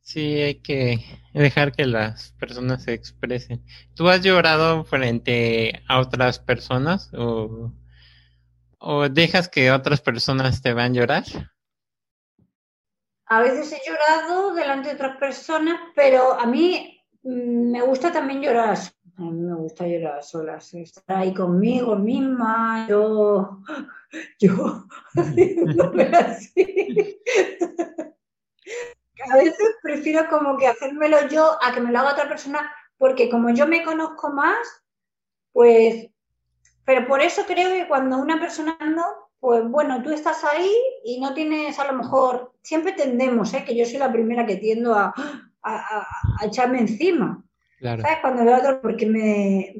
Sí, 0.00 0.40
hay 0.40 0.56
que 0.56 0.98
dejar 1.32 1.72
que 1.72 1.86
las 1.86 2.32
personas 2.32 2.82
se 2.82 2.92
expresen. 2.92 3.64
¿Tú 3.94 4.08
has 4.08 4.20
llorado 4.20 4.84
frente 4.84 5.80
a 5.88 6.00
otras 6.00 6.40
personas 6.40 7.10
o, 7.14 7.72
o 8.82 9.08
dejas 9.08 9.48
que 9.48 9.70
otras 9.70 10.00
personas 10.00 10.60
te 10.60 10.72
van 10.72 10.92
a 10.92 10.94
llorar? 10.94 11.24
A 13.26 13.40
veces 13.40 13.72
he 13.72 13.80
llorado 13.88 14.54
delante 14.54 14.90
de 14.90 14.94
otras 14.96 15.16
personas, 15.16 15.80
pero 15.94 16.38
a 16.38 16.44
mí 16.46 16.92
Mm, 17.24 17.70
me 17.70 17.82
gusta 17.82 18.12
también 18.12 18.42
llorar. 18.42 18.78
A 19.18 19.22
mí 19.22 19.40
me 19.40 19.54
gusta 19.54 19.86
llorar 19.86 20.22
solas, 20.22 20.72
estar 20.74 21.04
ahí 21.18 21.32
conmigo 21.34 21.94
misma, 21.96 22.86
yo, 22.88 23.60
yo 24.40 24.86
así. 26.18 27.20
A 29.30 29.36
veces 29.36 29.76
prefiero 29.82 30.28
como 30.28 30.56
que 30.56 30.66
hacérmelo 30.66 31.28
yo 31.28 31.56
a 31.62 31.72
que 31.72 31.80
me 31.80 31.92
lo 31.92 32.00
haga 32.00 32.12
otra 32.12 32.28
persona, 32.28 32.72
porque 32.96 33.30
como 33.30 33.50
yo 33.50 33.66
me 33.66 33.84
conozco 33.84 34.30
más, 34.30 34.82
pues, 35.52 36.08
pero 36.84 37.06
por 37.06 37.20
eso 37.20 37.42
creo 37.46 37.70
que 37.70 37.86
cuando 37.88 38.18
una 38.18 38.40
persona 38.40 38.76
no, 38.80 39.04
pues 39.40 39.68
bueno, 39.68 40.02
tú 40.02 40.10
estás 40.10 40.44
ahí 40.44 40.70
y 41.04 41.20
no 41.20 41.34
tienes 41.34 41.78
a 41.78 41.86
lo 41.90 41.94
mejor, 41.94 42.52
siempre 42.62 42.92
tendemos, 42.92 43.52
¿eh? 43.54 43.64
que 43.64 43.76
yo 43.76 43.84
soy 43.84 43.98
la 43.98 44.12
primera 44.12 44.46
que 44.46 44.56
tiendo 44.56 44.94
a, 44.94 45.12
a, 45.62 46.06
echarme 46.44 46.80
encima. 46.80 47.44
¿Sabes? 47.80 48.18
Cuando 48.20 48.44
veo 48.44 48.54
a 48.54 48.58
otro, 48.58 48.80
porque 48.80 49.06
me, 49.06 49.74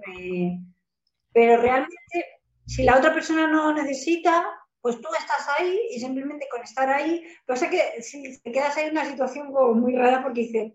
Pero 1.33 1.62
realmente, 1.62 2.27
si 2.67 2.83
la 2.83 2.99
otra 2.99 3.15
persona 3.15 3.47
no 3.47 3.73
necesita, 3.73 4.45
pues 4.81 5.01
tú 5.01 5.09
estás 5.17 5.49
ahí 5.59 5.79
y 5.93 6.01
simplemente 6.01 6.49
con 6.51 6.62
estar 6.62 6.91
ahí, 6.91 7.23
pasa 7.47 7.71
que 7.71 8.03
si 8.03 8.41
te 8.43 8.51
quedas 8.51 8.77
ahí 8.77 8.87
en 8.87 8.93
una 8.93 9.05
situación 9.05 9.53
como 9.53 9.75
muy 9.75 9.95
rara 9.95 10.25
porque 10.25 10.41
dices, 10.41 10.73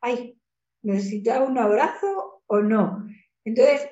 ay, 0.00 0.38
¿necesitas 0.82 1.40
un 1.40 1.58
abrazo 1.58 2.44
o 2.46 2.60
no? 2.60 3.04
Entonces, 3.44 3.88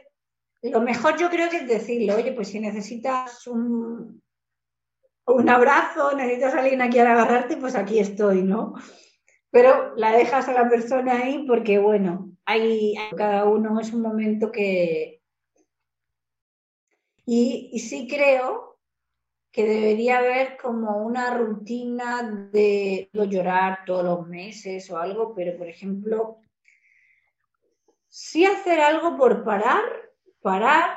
lo 0.70 0.80
mejor 0.80 1.16
yo 1.18 1.28
creo 1.30 1.48
que 1.50 1.58
es 1.58 1.68
decirle, 1.68 2.14
oye, 2.14 2.32
pues 2.32 2.48
si 2.48 2.60
necesitas 2.60 3.46
un, 3.46 4.22
un 5.26 5.48
abrazo, 5.48 6.14
necesitas 6.16 6.54
a 6.54 6.60
alguien 6.60 6.82
a 6.82 6.90
quien 6.90 7.06
agarrarte, 7.06 7.56
pues 7.56 7.74
aquí 7.74 7.98
estoy, 7.98 8.42
¿no? 8.42 8.74
pero 9.56 9.94
la 9.96 10.12
dejas 10.12 10.48
a 10.48 10.52
la 10.52 10.68
persona 10.68 11.16
ahí 11.16 11.46
porque, 11.46 11.78
bueno, 11.78 12.30
hay, 12.44 12.94
cada 13.16 13.46
uno 13.46 13.80
es 13.80 13.90
un 13.90 14.02
momento 14.02 14.52
que... 14.52 15.22
Y, 17.24 17.70
y 17.72 17.78
sí 17.78 18.06
creo 18.06 18.78
que 19.50 19.64
debería 19.64 20.18
haber 20.18 20.58
como 20.58 20.98
una 20.98 21.38
rutina 21.38 22.48
de 22.52 23.08
llorar 23.14 23.78
todos 23.86 24.04
los 24.04 24.28
meses 24.28 24.90
o 24.90 24.98
algo, 24.98 25.34
pero 25.34 25.56
por 25.56 25.68
ejemplo, 25.68 26.36
sí 28.08 28.44
hacer 28.44 28.80
algo 28.80 29.16
por 29.16 29.42
parar, 29.42 29.82
parar 30.46 30.96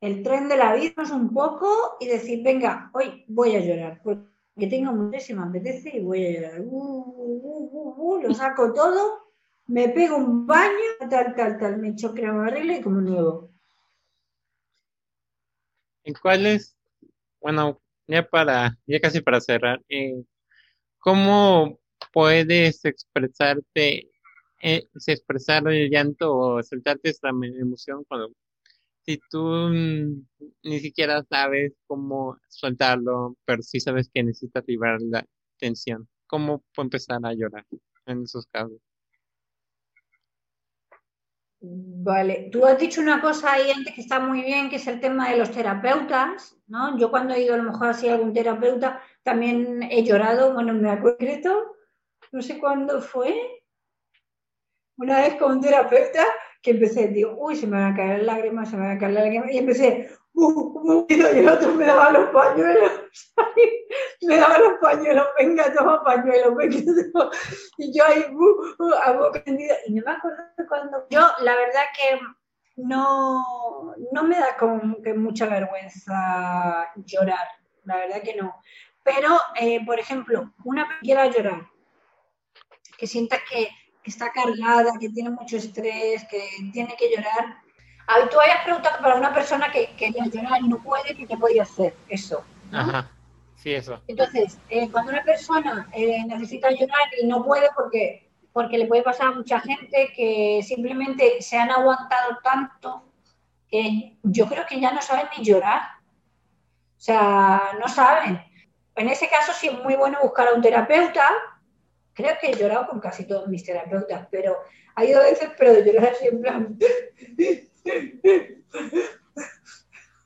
el 0.00 0.22
tren 0.22 0.48
de 0.48 0.56
la 0.56 0.74
vida 0.74 1.02
un 1.12 1.30
poco 1.34 1.98
y 2.00 2.06
decir, 2.06 2.42
venga, 2.42 2.90
hoy 2.94 3.22
voy 3.28 3.54
a 3.54 3.60
llorar, 3.60 4.00
que 4.58 4.66
tengo 4.66 4.92
muchísima 4.92 5.46
apetece 5.46 5.98
y 5.98 6.00
voy 6.02 6.24
a 6.24 6.30
llorar. 6.32 6.60
Uh, 6.62 6.66
uh, 6.72 7.94
uh, 7.98 8.22
lo 8.22 8.32
saco 8.32 8.72
todo, 8.72 9.34
me 9.66 9.90
pego 9.90 10.16
un 10.16 10.46
baño, 10.46 10.90
tal, 11.10 11.34
tal, 11.34 11.58
tal, 11.58 11.76
me 11.76 11.90
echo 11.90 12.14
crema 12.14 12.44
barriga 12.44 12.78
y 12.78 12.80
como 12.80 13.02
nuevo. 13.02 13.50
¿En 16.04 16.14
cuáles? 16.14 16.74
Bueno, 17.42 17.78
ya 18.06 18.26
para, 18.26 18.74
ya 18.86 19.00
casi 19.00 19.20
para 19.20 19.42
cerrar, 19.42 19.82
eh, 19.90 20.24
¿cómo 20.98 21.78
puedes 22.10 22.86
expresarte, 22.86 24.09
eh, 24.60 24.88
expresar 25.06 25.66
el 25.68 25.90
llanto 25.90 26.36
o 26.36 26.62
soltarte 26.62 27.10
esta 27.10 27.30
emoción 27.30 28.04
cuando 28.04 28.32
si 29.04 29.18
tú 29.30 29.70
ni 29.70 30.80
siquiera 30.80 31.24
sabes 31.24 31.72
cómo 31.86 32.36
soltarlo, 32.48 33.36
pero 33.44 33.62
sí 33.62 33.80
sabes 33.80 34.10
que 34.12 34.22
necesitas 34.22 34.64
liberar 34.66 35.00
la 35.02 35.24
tensión, 35.58 36.08
¿cómo 36.26 36.62
puedo 36.74 36.86
empezar 36.86 37.18
a 37.24 37.32
llorar 37.32 37.66
en 38.06 38.22
esos 38.22 38.46
casos? 38.46 38.78
Vale, 41.62 42.48
tú 42.50 42.64
has 42.64 42.78
dicho 42.78 43.02
una 43.02 43.20
cosa 43.20 43.52
ahí 43.52 43.70
antes 43.70 43.94
que 43.94 44.00
está 44.00 44.18
muy 44.18 44.42
bien, 44.42 44.70
que 44.70 44.76
es 44.76 44.86
el 44.86 44.98
tema 44.98 45.30
de 45.30 45.36
los 45.36 45.50
terapeutas, 45.50 46.56
¿no? 46.68 46.98
Yo 46.98 47.10
cuando 47.10 47.34
he 47.34 47.42
ido 47.42 47.54
a 47.54 47.58
lo 47.58 47.64
mejor 47.64 47.88
así 47.88 48.08
a 48.08 48.14
algún 48.14 48.32
terapeuta 48.32 49.02
también 49.22 49.82
he 49.82 50.02
llorado, 50.02 50.54
bueno, 50.54 50.72
me 50.72 50.90
acuerdo, 50.90 51.76
no 52.32 52.40
sé 52.40 52.58
cuándo 52.58 53.02
fue, 53.02 53.59
una 55.00 55.20
vez 55.20 55.34
con 55.36 55.52
un 55.52 55.60
terapeuta 55.62 56.26
que 56.62 56.72
empecé, 56.72 57.08
digo, 57.08 57.34
uy, 57.38 57.56
se 57.56 57.66
me 57.66 57.80
van 57.80 57.92
a 57.92 57.96
caer 57.96 58.22
lágrimas, 58.22 58.68
se 58.68 58.76
me 58.76 58.86
van 58.86 58.96
a 58.96 58.98
caer 58.98 59.12
lágrimas, 59.12 59.50
y 59.50 59.58
empecé, 59.58 60.10
uh, 60.34 61.06
y 61.08 61.14
el 61.14 61.48
otro 61.48 61.72
me 61.72 61.86
daba 61.86 62.10
los 62.10 62.28
pañuelos, 62.28 62.92
me 64.22 64.36
daba 64.36 64.58
los 64.58 64.74
pañuelos, 64.78 65.26
venga, 65.38 65.72
toma 65.72 66.04
pañuelos, 66.04 66.54
venga, 66.54 66.76
y 67.78 67.96
yo 67.96 68.04
ahí, 68.04 68.26
uh, 68.30 68.84
uh, 68.84 68.94
a 69.02 69.12
boca 69.12 69.42
tendida, 69.42 69.74
y 69.86 69.94
no 69.94 70.02
me 70.04 70.12
acuerdo 70.12 70.44
cuando, 70.68 71.06
yo, 71.08 71.20
la 71.40 71.56
verdad 71.56 71.84
que 71.96 72.20
no, 72.76 73.94
no 74.12 74.22
me 74.24 74.38
da 74.38 74.54
como 74.58 75.00
que 75.02 75.14
mucha 75.14 75.46
vergüenza 75.46 76.92
llorar, 77.06 77.48
la 77.84 77.96
verdad 77.96 78.22
que 78.22 78.36
no, 78.36 78.54
pero, 79.02 79.28
eh, 79.58 79.82
por 79.86 79.98
ejemplo, 79.98 80.52
una 80.62 80.86
quiera 81.00 81.24
llorar, 81.24 81.66
que 82.98 83.06
sienta 83.06 83.38
que 83.50 83.70
que 83.70 83.79
está 84.10 84.30
cargada, 84.30 84.92
que 85.00 85.08
tiene 85.08 85.30
mucho 85.30 85.56
estrés, 85.56 86.24
que 86.28 86.42
tiene 86.72 86.94
que 86.96 87.10
llorar. 87.10 87.58
A 88.06 88.28
tú 88.28 88.40
hayas 88.40 88.64
preguntado 88.64 89.00
para 89.00 89.16
una 89.16 89.32
persona 89.32 89.70
que 89.70 89.94
quería 89.96 90.26
llorar 90.26 90.60
y 90.60 90.68
no 90.68 90.78
puede, 90.78 91.14
¿qué 91.14 91.36
podía 91.36 91.62
hacer? 91.62 91.94
Eso. 92.08 92.44
Ajá. 92.72 93.10
Sí, 93.56 93.74
eso. 93.74 94.00
Entonces, 94.08 94.58
eh, 94.70 94.90
cuando 94.90 95.12
una 95.12 95.22
persona 95.22 95.88
eh, 95.92 96.24
necesita 96.26 96.70
llorar 96.70 97.08
y 97.20 97.26
no 97.26 97.44
puede 97.44 97.68
porque, 97.76 98.30
porque 98.52 98.78
le 98.78 98.86
puede 98.86 99.02
pasar 99.02 99.28
a 99.28 99.32
mucha 99.32 99.60
gente 99.60 100.12
que 100.16 100.62
simplemente 100.66 101.42
se 101.42 101.58
han 101.58 101.70
aguantado 101.70 102.38
tanto 102.42 103.04
que 103.68 104.16
yo 104.22 104.48
creo 104.48 104.64
que 104.66 104.80
ya 104.80 104.92
no 104.92 105.02
saben 105.02 105.26
ni 105.36 105.44
llorar. 105.44 105.82
O 106.96 107.02
sea, 107.02 107.72
no 107.78 107.88
saben. 107.88 108.42
En 108.96 109.08
ese 109.08 109.28
caso 109.28 109.52
sí 109.52 109.68
es 109.68 109.84
muy 109.84 109.94
bueno 109.94 110.18
buscar 110.22 110.48
a 110.48 110.54
un 110.54 110.62
terapeuta 110.62 111.30
creo 112.14 112.36
que 112.40 112.50
he 112.50 112.56
llorado 112.56 112.88
con 112.88 113.00
casi 113.00 113.26
todos 113.26 113.48
mis 113.48 113.64
terapeutas, 113.64 114.26
pero 114.30 114.56
ha 114.94 115.04
ido 115.04 115.20
a 115.20 115.24
veces, 115.24 115.50
pero 115.58 115.72
de 115.72 115.84
llorar 115.84 116.14
siempre. 116.14 116.50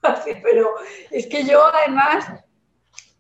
Así, 0.03 0.33
pero 0.43 0.75
es 1.11 1.27
que 1.27 1.45
yo 1.45 1.65
además 1.65 2.45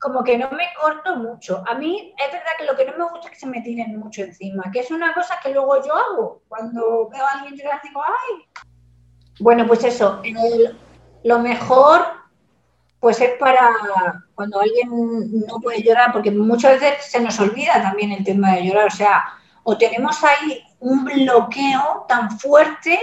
como 0.04 0.22
que 0.22 0.36
no 0.36 0.50
me 0.50 0.66
corto 0.78 1.16
mucho. 1.16 1.64
A 1.66 1.76
mí 1.76 2.14
es 2.18 2.30
verdad 2.30 2.52
que 2.58 2.66
lo 2.66 2.76
que 2.76 2.84
no 2.84 2.98
me 2.98 3.10
gusta 3.10 3.28
es 3.28 3.30
que 3.30 3.38
se 3.40 3.46
me 3.46 3.62
tiren 3.62 3.98
mucho 3.98 4.22
encima, 4.22 4.70
que 4.70 4.80
es 4.80 4.90
una 4.90 5.14
cosa 5.14 5.40
que 5.42 5.48
luego 5.48 5.82
yo 5.82 5.94
hago. 5.94 6.42
Cuando 6.46 7.08
veo 7.08 7.24
a 7.24 7.30
alguien 7.38 7.56
llorar 7.56 7.80
digo, 7.82 8.02
¡ay! 8.02 8.64
Bueno, 9.40 9.66
pues 9.66 9.82
eso, 9.82 10.20
lo 11.22 11.38
mejor 11.38 12.04
pues 13.04 13.20
es 13.20 13.36
para 13.38 13.70
cuando 14.34 14.62
alguien 14.62 14.88
no 15.46 15.60
puede 15.60 15.82
llorar, 15.82 16.10
porque 16.10 16.30
muchas 16.30 16.80
veces 16.80 17.04
se 17.04 17.20
nos 17.20 17.38
olvida 17.38 17.74
también 17.82 18.12
el 18.12 18.24
tema 18.24 18.52
de 18.52 18.64
llorar, 18.64 18.86
o 18.86 18.96
sea, 18.96 19.24
o 19.62 19.76
tenemos 19.76 20.24
ahí 20.24 20.64
un 20.80 21.04
bloqueo 21.04 22.06
tan 22.08 22.30
fuerte, 22.38 22.98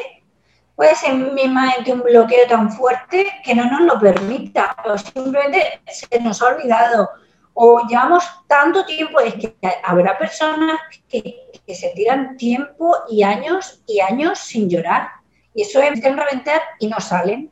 puede 0.76 0.96
ser 0.96 1.14
mismamente 1.14 1.94
un 1.94 2.02
bloqueo 2.02 2.48
tan 2.48 2.72
fuerte 2.72 3.28
que 3.44 3.54
no 3.54 3.70
nos 3.70 3.82
lo 3.82 4.00
permita, 4.00 4.76
o 4.86 4.98
simplemente 4.98 5.82
se 5.86 6.20
nos 6.20 6.42
ha 6.42 6.48
olvidado, 6.48 7.08
o 7.54 7.86
llevamos 7.88 8.24
tanto 8.48 8.84
tiempo, 8.86 9.20
es 9.20 9.36
que 9.36 9.56
habrá 9.84 10.18
personas 10.18 10.80
que, 11.08 11.48
se 11.68 11.90
tiran 11.90 12.38
tiempo 12.38 12.98
y 13.08 13.22
años 13.22 13.84
y 13.86 14.00
años 14.00 14.40
sin 14.40 14.68
llorar, 14.68 15.10
y 15.54 15.62
eso 15.62 15.80
es 15.80 16.02
reventar 16.02 16.60
y 16.80 16.88
no 16.88 17.00
salen, 17.00 17.52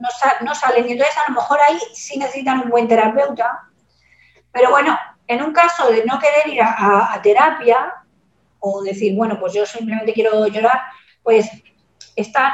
no, 0.00 0.08
no 0.40 0.54
salen, 0.54 0.88
y 0.88 0.92
entonces 0.92 1.16
a 1.18 1.30
lo 1.30 1.36
mejor 1.36 1.58
ahí 1.60 1.78
sí 1.94 2.18
necesitan 2.18 2.60
un 2.60 2.70
buen 2.70 2.88
terapeuta, 2.88 3.68
pero 4.52 4.70
bueno, 4.70 4.98
en 5.26 5.42
un 5.42 5.52
caso 5.52 5.90
de 5.90 6.04
no 6.04 6.18
querer 6.18 6.48
ir 6.48 6.62
a 6.62 7.20
terapia, 7.22 8.00
o 8.60 8.82
decir, 8.82 9.16
bueno, 9.16 9.40
pues 9.40 9.54
yo 9.54 9.66
simplemente 9.66 10.12
quiero 10.12 10.46
llorar, 10.46 10.82
pues 11.22 11.50
estar 12.14 12.52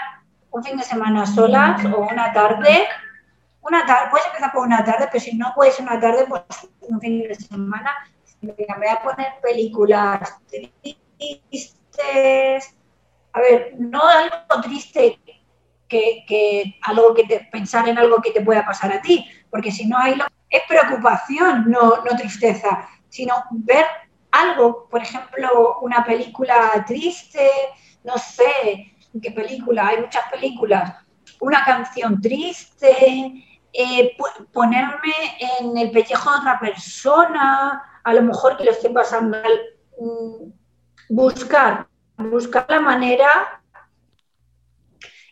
un 0.50 0.62
fin 0.64 0.76
de 0.76 0.84
semana 0.84 1.26
solas 1.26 1.84
o 1.84 1.98
una 1.98 2.32
tarde, 2.32 2.88
una 3.60 3.84
tarde, 3.84 4.10
puedes 4.10 4.26
empezar 4.26 4.52
por 4.52 4.64
una 4.66 4.84
tarde, 4.84 5.08
pero 5.10 5.22
si 5.22 5.36
no 5.36 5.52
puedes 5.54 5.78
una 5.80 6.00
tarde, 6.00 6.24
pues 6.28 6.42
un 6.82 7.00
fin 7.00 7.22
de 7.22 7.34
semana, 7.34 7.92
me 8.40 8.52
voy 8.52 8.88
a 8.88 9.02
poner 9.02 9.40
películas 9.42 10.38
tristes, 11.18 12.76
a 13.32 13.40
ver, 13.40 13.74
no 13.78 14.00
algo 14.02 14.36
triste 14.62 15.18
que, 15.88 16.78
algo 16.82 17.14
que 17.14 17.24
te, 17.24 17.48
pensar 17.50 17.88
en 17.88 17.98
algo 17.98 18.20
que 18.20 18.30
te 18.30 18.42
pueda 18.42 18.64
pasar 18.64 18.92
a 18.92 19.00
ti, 19.00 19.28
porque 19.50 19.70
si 19.70 19.86
no 19.86 19.98
hay 19.98 20.18
es 20.48 20.62
preocupación, 20.68 21.70
no, 21.70 22.04
no 22.04 22.16
tristeza, 22.16 22.88
sino 23.08 23.34
ver 23.50 23.84
algo, 24.30 24.88
por 24.88 25.02
ejemplo, 25.02 25.78
una 25.80 26.04
película 26.04 26.84
triste, 26.86 27.48
no 28.04 28.16
sé 28.18 28.94
qué 29.22 29.30
película, 29.30 29.88
hay 29.88 30.02
muchas 30.02 30.30
películas, 30.30 30.94
una 31.40 31.64
canción 31.64 32.20
triste, 32.20 33.44
eh, 33.72 34.16
ponerme 34.52 35.14
en 35.60 35.76
el 35.76 35.90
pellejo 35.90 36.30
de 36.30 36.38
otra 36.38 36.58
persona, 36.58 38.00
a 38.02 38.14
lo 38.14 38.22
mejor 38.22 38.56
que 38.56 38.64
lo 38.64 38.70
estoy 38.70 38.92
pasando 38.92 39.38
mal, 39.38 39.52
mm, 39.98 40.50
buscar, 41.10 41.86
buscar 42.16 42.66
la 42.68 42.80
manera. 42.80 43.62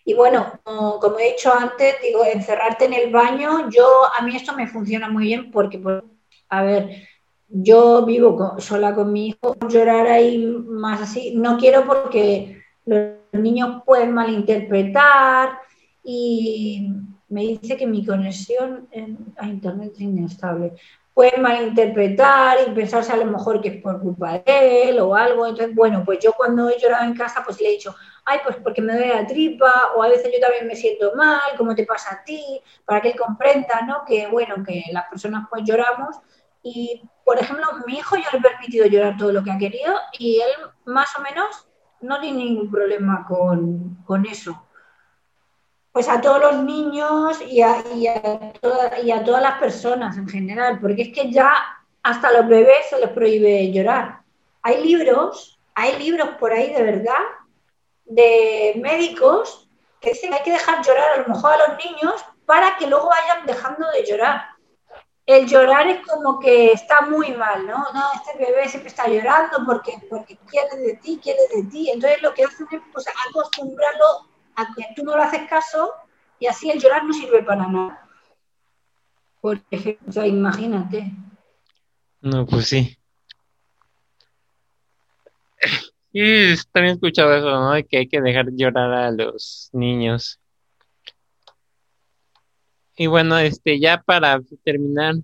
Y 0.05 0.15
bueno, 0.15 0.61
como, 0.65 1.19
he 1.19 1.33
dicho 1.33 1.53
antes, 1.53 1.97
digo, 2.03 2.25
encerrarte 2.25 2.85
en 2.85 2.93
el 2.95 3.11
baño, 3.11 3.71
yo 3.71 3.87
a 4.19 4.23
mí 4.23 4.37
esto 4.37 4.53
me 4.55 4.67
funciona 4.67 5.09
muy 5.09 5.25
bien 5.25 5.51
porque, 5.51 5.83
a 6.51 6.63
ver, 6.63 7.09
yo 7.49 8.05
vivo 8.05 8.57
sola 8.59 8.95
con 8.95 9.13
mi 9.13 9.29
hijo, 9.29 9.57
llorar 9.69 10.07
ahí 10.07 10.39
más 10.39 11.01
así, 11.01 11.35
no 11.35 11.57
quiero 11.57 11.87
porque 11.87 12.63
los 12.85 13.15
niños 13.33 13.83
pueden 13.87 14.13
malinterpretar 14.13 15.59
y 16.03 16.91
me 17.29 17.43
dice 17.43 17.77
que 17.77 17.87
mi 17.87 18.05
conexión 18.05 18.89
a 19.39 19.47
internet 19.47 19.93
es 19.95 20.01
inestable. 20.03 20.75
Pueden 21.15 21.43
malinterpretar 21.43 22.59
y 22.67 22.73
pensarse 22.73 23.13
a 23.13 23.17
lo 23.17 23.27
mejor 23.27 23.61
que 23.61 23.69
es 23.69 23.83
por 23.83 24.01
culpa 24.01 24.39
de 24.39 24.89
él 24.89 24.99
o 24.99 25.15
algo. 25.15 25.47
Entonces, 25.47 25.75
bueno, 25.75 26.03
pues 26.05 26.19
yo 26.19 26.33
cuando 26.33 26.69
he 26.69 26.79
llorado 26.79 27.05
en 27.05 27.15
casa, 27.15 27.43
pues 27.45 27.61
le 27.61 27.69
he 27.69 27.73
dicho, 27.73 27.95
ay, 28.25 28.39
pues 28.45 28.57
porque 28.57 28.81
me 28.81 28.95
duele 28.95 29.15
la 29.15 29.27
tripa, 29.27 29.93
o 29.97 30.03
a 30.03 30.09
veces 30.09 30.31
yo 30.33 30.41
también 30.41 30.67
me 30.67 30.77
siento 30.77 31.15
mal, 31.15 31.41
¿cómo 31.57 31.75
te 31.75 31.85
pasa 31.85 32.15
a 32.15 32.25
ti? 32.25 32.61
Para 32.85 33.01
que 33.01 33.11
él 33.11 33.19
comprenda, 33.19 33.83
¿no? 33.83 34.05
Que, 34.07 34.27
bueno, 34.29 34.57
que 34.67 34.85
las 34.93 35.09
personas 35.09 35.47
pues 35.51 35.63
lloramos 35.65 36.17
y, 36.63 37.03
por 37.25 37.39
ejemplo, 37.39 37.67
mi 37.87 37.99
hijo 37.99 38.17
yo 38.17 38.25
le 38.33 38.39
he 38.39 38.43
permitido 38.43 38.87
llorar 38.87 39.17
todo 39.19 39.33
lo 39.33 39.45
que 39.45 39.53
ha 39.53 39.59
querido 39.59 39.95
y 40.19 40.41
él 40.41 40.71
más 40.87 41.11
o 41.19 41.23
menos 41.23 41.69
no 42.01 42.21
tiene 42.21 42.39
ningún 42.39 42.71
problema 42.71 43.27
con, 43.27 44.27
eso. 44.27 44.67
Pues 45.93 46.09
a 46.09 46.21
todos 46.21 46.41
los 46.41 46.65
niños 46.65 47.41
y 47.47 47.61
a, 47.63 47.85
y, 47.95 48.07
y 49.05 49.11
a 49.13 49.25
todas 49.25 49.43
las 49.43 49.59
personas 49.59 50.17
en 50.17 50.29
general, 50.29 50.81
porque 50.81 51.03
es 51.03 51.13
que 51.15 51.31
ya 51.31 51.53
hasta 52.03 52.29
a 52.29 52.33
los 52.33 52.49
bebés 52.49 52.89
se 52.91 52.99
les 52.99 53.11
prohíbe 53.11 53.71
llorar. 53.71 54.21
Hay 54.63 54.83
libros, 54.83 55.61
hay 55.75 55.99
libros 55.99 56.31
por 56.41 56.53
ahí 56.53 56.73
de 56.73 56.83
verdad, 56.83 57.21
de 58.05 58.75
médicos 58.83 59.69
que 60.01 60.11
dicen 60.11 60.31
que 60.31 60.37
hay 60.37 60.43
que 60.43 60.53
dejar 60.53 60.85
llorar 60.85 61.13
a 61.13 61.23
lo 61.23 61.35
mejor 61.35 61.53
a 61.53 61.69
los 61.69 61.85
niños 61.85 62.25
para 62.47 62.77
que 62.77 62.87
luego 62.87 63.09
vayan 63.09 63.47
dejando 63.47 63.91
de 63.91 64.05
llorar 64.05 64.55
el 65.27 65.47
llorar 65.47 65.89
es 65.89 66.07
como 66.07 66.39
que 66.39 66.73
está 66.73 67.03
muy 67.03 67.33
mal, 67.33 67.67
¿no? 67.67 67.79
No, 67.95 68.03
este 68.15 68.39
bebé 68.39 68.69
siempre 68.69 68.89
está 68.89 69.09
llorando 69.09 69.65
porque, 69.65 69.99
porque 70.11 70.37
quiere 70.49 70.77
de 70.77 70.97
ti, 70.97 71.19
quiere 71.23 71.41
de 71.55 71.63
ti. 71.65 71.91
Entonces 71.91 72.21
lo 72.23 72.35
que 72.35 72.45
hacen 72.45 72.67
es 72.71 72.83
pues, 72.93 73.07
acostumbrarlo 73.31 74.29
a 74.57 74.67
que 74.75 74.87
tú 74.95 75.03
no 75.03 75.17
le 75.17 75.23
haces 75.23 75.49
caso 75.49 75.93
y 76.39 76.47
así 76.47 76.71
el 76.71 76.79
llorar 76.79 77.05
no 77.05 77.15
sirve 77.15 77.43
para 77.43 77.67
nada. 77.67 78.07
Por 79.41 79.63
ejemplo, 79.71 80.25
imagínate. 80.27 81.11
No, 82.21 82.47
pues 82.47 82.69
sí. 82.69 82.99
Y 86.17 86.55
también 86.71 86.93
he 86.93 86.95
escuchado 86.95 87.35
eso, 87.35 87.51
¿no? 87.51 87.73
De 87.73 87.85
que 87.85 87.97
hay 87.99 88.07
que 88.07 88.21
dejar 88.21 88.47
llorar 88.53 88.93
a 88.93 89.11
los 89.11 89.69
niños. 89.73 90.39
Y 92.97 93.09
bueno, 93.09 93.37
este, 93.37 93.81
ya 93.81 94.01
para 94.01 94.41
terminar, 94.63 95.17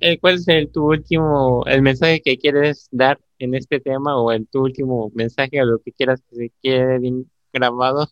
eh, 0.00 0.18
¿cuál 0.18 0.36
es 0.36 0.48
el, 0.48 0.72
tu 0.72 0.88
último, 0.88 1.62
el 1.66 1.82
mensaje 1.82 2.22
que 2.22 2.38
quieres 2.38 2.88
dar 2.90 3.20
en 3.38 3.54
este 3.54 3.80
tema 3.80 4.16
o 4.16 4.32
el 4.32 4.48
tu 4.48 4.62
último 4.62 5.12
mensaje 5.14 5.60
o 5.60 5.66
lo 5.66 5.78
que 5.80 5.92
quieras 5.92 6.22
que 6.30 6.36
se 6.36 6.52
quede 6.62 6.98
bien 7.00 7.30
grabado? 7.52 8.08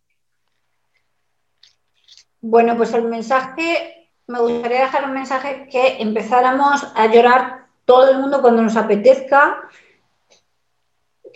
Bueno, 2.42 2.76
pues 2.76 2.92
el 2.92 3.04
mensaje, 3.04 4.10
me 4.26 4.38
gustaría 4.40 4.82
dejar 4.82 5.06
un 5.06 5.14
mensaje 5.14 5.66
que 5.70 6.02
empezáramos 6.02 6.86
a 6.94 7.06
llorar 7.06 7.68
todo 7.86 8.10
el 8.10 8.18
mundo 8.18 8.42
cuando 8.42 8.60
nos 8.60 8.76
apetezca, 8.76 9.66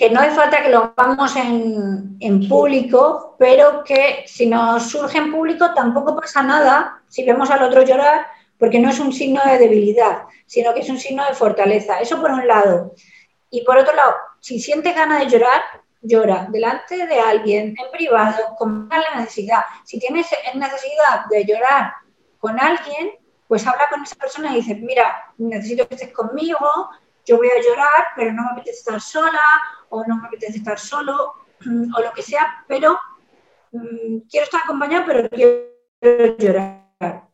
que 0.03 0.11
no 0.11 0.19
hace 0.19 0.33
falta 0.33 0.61
que 0.61 0.69
lo 0.69 0.93
hagamos 0.97 1.37
en, 1.37 2.17
en, 2.19 2.49
público, 2.49 3.37
pero 3.39 3.85
que 3.85 4.25
si 4.27 4.47
nos 4.47 4.91
surge 4.91 5.19
en 5.19 5.31
público 5.31 5.73
tampoco 5.75 6.17
pasa 6.17 6.43
nada 6.43 7.01
si 7.07 7.23
vemos 7.23 7.53
al 7.53 7.63
otro 7.63 7.85
llorar, 7.85 8.27
porque 8.59 8.81
no 8.81 8.91
es 8.91 8.99
un 8.99 9.13
signo 9.13 9.41
de 9.47 9.59
debilidad, 9.59 10.25
sino 10.45 10.75
que 10.75 10.81
es 10.81 10.89
un 10.89 10.99
signo 10.99 11.25
de 11.25 11.35
fortaleza. 11.35 12.01
Eso 12.01 12.21
por 12.21 12.33
un 12.33 12.49
lado. 12.49 12.97
Y 13.49 13.63
por 13.63 13.79
otro 13.79 13.95
lado, 13.95 14.13
si 14.41 14.59
sientes 14.59 14.93
ganas 14.93 15.21
de 15.21 15.31
llorar, 15.31 15.63
llora 16.01 16.49
delante 16.51 17.07
de 17.07 17.21
alguien, 17.21 17.77
en 17.79 17.91
privado, 17.93 18.57
con 18.59 18.89
la 18.89 19.21
necesidad. 19.21 19.63
Si 19.85 20.01
tienes 20.01 20.27
necesidad 20.55 21.27
de 21.31 21.45
llorar 21.45 21.93
con 22.41 22.59
alguien, 22.59 23.13
pues 23.47 23.65
habla 23.69 23.89
con 23.89 24.03
esa 24.03 24.17
persona 24.17 24.51
y 24.51 24.57
dice, 24.57 24.75
mira, 24.75 25.33
necesito 25.39 25.87
que 25.87 25.95
estés 25.95 26.13
conmigo, 26.13 26.59
yo 27.25 27.37
voy 27.37 27.49
a 27.49 27.61
llorar, 27.61 28.07
pero 28.17 28.33
no 28.33 28.43
me 28.45 28.51
apetece 28.53 28.79
estar 28.79 29.01
sola 29.01 29.41
o 29.91 30.05
no 30.05 30.17
me 30.17 30.29
apetece 30.29 30.59
estar 30.59 30.79
solo 30.79 31.35
o 31.97 32.01
lo 32.01 32.13
que 32.15 32.23
sea, 32.23 32.65
pero 32.67 32.99
mm, 33.73 34.29
quiero 34.31 34.45
estar 34.45 34.63
acompañada, 34.65 35.07
pero 35.07 35.29
quiero 35.29 36.37
llorar. 36.39 36.83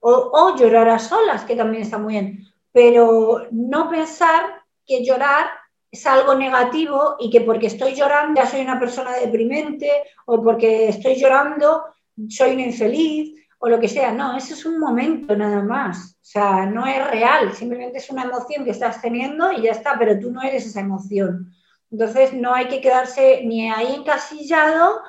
O, 0.01 0.11
o 0.11 0.57
llorar 0.57 0.89
a 0.89 0.99
solas, 0.99 1.45
que 1.45 1.55
también 1.55 1.83
está 1.83 1.99
muy 1.99 2.15
bien, 2.15 2.47
pero 2.73 3.47
no 3.51 3.91
pensar 3.91 4.63
que 4.87 5.05
llorar 5.05 5.51
es 5.91 6.07
algo 6.07 6.35
negativo 6.35 7.17
y 7.19 7.31
que 7.31 7.41
porque 7.43 7.67
estoy 7.67 7.95
llorando 7.95 8.41
ya 8.41 8.47
soy 8.47 8.61
una 8.61 8.79
persona 8.79 9.13
deprimente 9.13 9.91
o 10.27 10.43
porque 10.43 10.89
estoy 10.89 11.17
llorando 11.17 11.85
soy 12.29 12.53
una 12.53 12.63
infeliz 12.63 13.35
o 13.59 13.69
lo 13.69 13.81
que 13.81 13.89
sea. 13.89 14.13
No, 14.13 14.37
eso 14.37 14.55
es 14.55 14.65
un 14.65 14.79
momento 14.79 15.37
nada 15.37 15.63
más. 15.63 16.17
O 16.23 16.25
sea, 16.25 16.67
no 16.67 16.87
es 16.87 17.05
real, 17.11 17.53
simplemente 17.55 17.99
es 17.99 18.11
una 18.11 18.25
emoción 18.25 18.65
que 18.65 18.71
estás 18.71 19.01
teniendo 19.01 19.53
y 19.53 19.63
ya 19.63 19.73
está, 19.73 19.99
pero 19.99 20.19
tú 20.19 20.31
no 20.31 20.43
eres 20.43 20.67
esa 20.67 20.81
emoción. 20.81 21.53
Entonces 21.91 22.33
no 22.33 22.55
hay 22.55 22.69
que 22.69 22.81
quedarse 22.81 23.43
ni 23.45 23.71
ahí 23.71 23.95
encasillado 23.95 25.01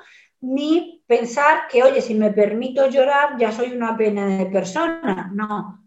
ni 0.42 1.04
pensar 1.06 1.68
que, 1.70 1.84
oye, 1.84 2.02
si 2.02 2.16
me 2.16 2.32
permito 2.32 2.88
llorar 2.88 3.38
ya 3.38 3.52
soy 3.52 3.74
una 3.74 3.98
pena 3.98 4.26
de 4.26 4.46
persona. 4.46 5.30
No. 5.34 5.84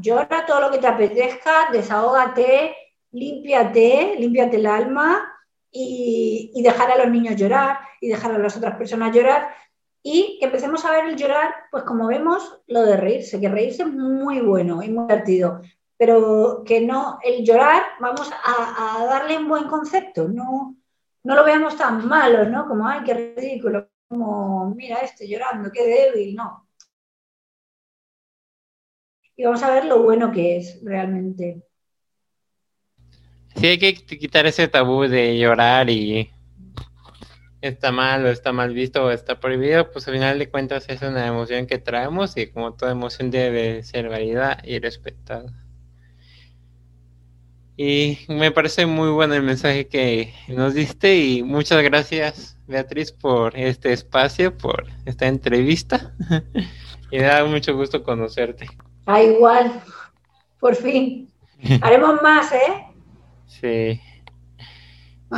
Llora 0.00 0.44
todo 0.46 0.60
lo 0.60 0.70
que 0.70 0.78
te 0.78 0.86
apetezca, 0.86 1.70
desahógate, 1.72 2.76
límpiate, 3.12 4.16
límpiate 4.18 4.56
el 4.56 4.66
alma 4.66 5.32
y, 5.70 6.50
y 6.54 6.62
dejar 6.62 6.90
a 6.90 6.98
los 6.98 7.08
niños 7.08 7.36
llorar 7.36 7.78
y 8.00 8.08
dejar 8.08 8.32
a 8.32 8.38
las 8.38 8.56
otras 8.56 8.76
personas 8.76 9.14
llorar 9.14 9.48
y 10.02 10.38
que 10.38 10.46
empecemos 10.46 10.84
a 10.84 10.90
ver 10.90 11.06
el 11.06 11.16
llorar, 11.16 11.54
pues 11.70 11.84
como 11.84 12.08
vemos, 12.08 12.60
lo 12.66 12.82
de 12.82 12.96
reírse, 12.96 13.40
que 13.40 13.48
reírse 13.48 13.82
es 13.82 13.88
muy 13.88 14.40
bueno 14.40 14.82
y 14.82 14.90
muy 14.90 15.04
divertido, 15.04 15.60
pero 15.96 16.64
que 16.66 16.80
no, 16.80 17.18
el 17.22 17.44
llorar, 17.44 17.84
vamos 18.00 18.30
a, 18.32 19.04
darle 19.08 19.38
un 19.38 19.48
buen 19.48 19.68
concepto, 19.68 20.28
no, 20.28 20.76
no 21.22 21.34
lo 21.36 21.44
veamos 21.44 21.76
tan 21.76 22.06
malo, 22.08 22.48
¿no? 22.48 22.66
Como, 22.66 22.88
ay, 22.88 23.02
qué 23.04 23.34
ridículo, 23.36 23.88
como, 24.08 24.74
mira 24.74 24.96
este 24.98 25.28
llorando, 25.28 25.70
qué 25.70 25.84
débil, 25.84 26.34
no. 26.34 26.66
Y 29.36 29.44
vamos 29.44 29.62
a 29.62 29.70
ver 29.70 29.84
lo 29.84 30.02
bueno 30.02 30.32
que 30.32 30.56
es 30.56 30.80
realmente. 30.82 31.62
Sí, 33.54 33.66
hay 33.66 33.78
que 33.78 33.94
quitar 33.94 34.46
ese 34.46 34.66
tabú 34.66 35.02
de 35.02 35.38
llorar 35.38 35.88
y 35.88 36.31
está 37.62 37.92
mal 37.92 38.26
o 38.26 38.28
está 38.28 38.52
mal 38.52 38.74
visto 38.74 39.04
o 39.04 39.10
está 39.10 39.38
prohibido, 39.40 39.90
pues 39.90 40.06
al 40.08 40.14
final 40.14 40.38
de 40.38 40.50
cuentas 40.50 40.84
es 40.88 41.00
una 41.00 41.26
emoción 41.26 41.66
que 41.66 41.78
traemos 41.78 42.36
y 42.36 42.48
como 42.48 42.74
toda 42.74 42.90
emoción 42.92 43.30
debe 43.30 43.82
ser 43.84 44.08
válida 44.08 44.58
y 44.64 44.80
respetada. 44.80 45.52
Y 47.76 48.18
me 48.28 48.50
parece 48.50 48.84
muy 48.84 49.10
bueno 49.10 49.34
el 49.34 49.42
mensaje 49.42 49.86
que 49.86 50.34
nos 50.48 50.74
diste 50.74 51.16
y 51.16 51.42
muchas 51.42 51.82
gracias 51.82 52.58
Beatriz 52.66 53.12
por 53.12 53.56
este 53.56 53.92
espacio, 53.92 54.56
por 54.56 54.86
esta 55.06 55.26
entrevista 55.26 56.12
y 57.10 57.18
me 57.18 57.22
da 57.22 57.44
mucho 57.44 57.74
gusto 57.76 58.02
conocerte. 58.02 58.66
Ah, 59.06 59.22
igual, 59.22 59.80
por 60.58 60.74
fin. 60.74 61.30
Haremos 61.80 62.20
más, 62.22 62.52
¿eh? 62.52 62.86
Sí. 63.46 64.00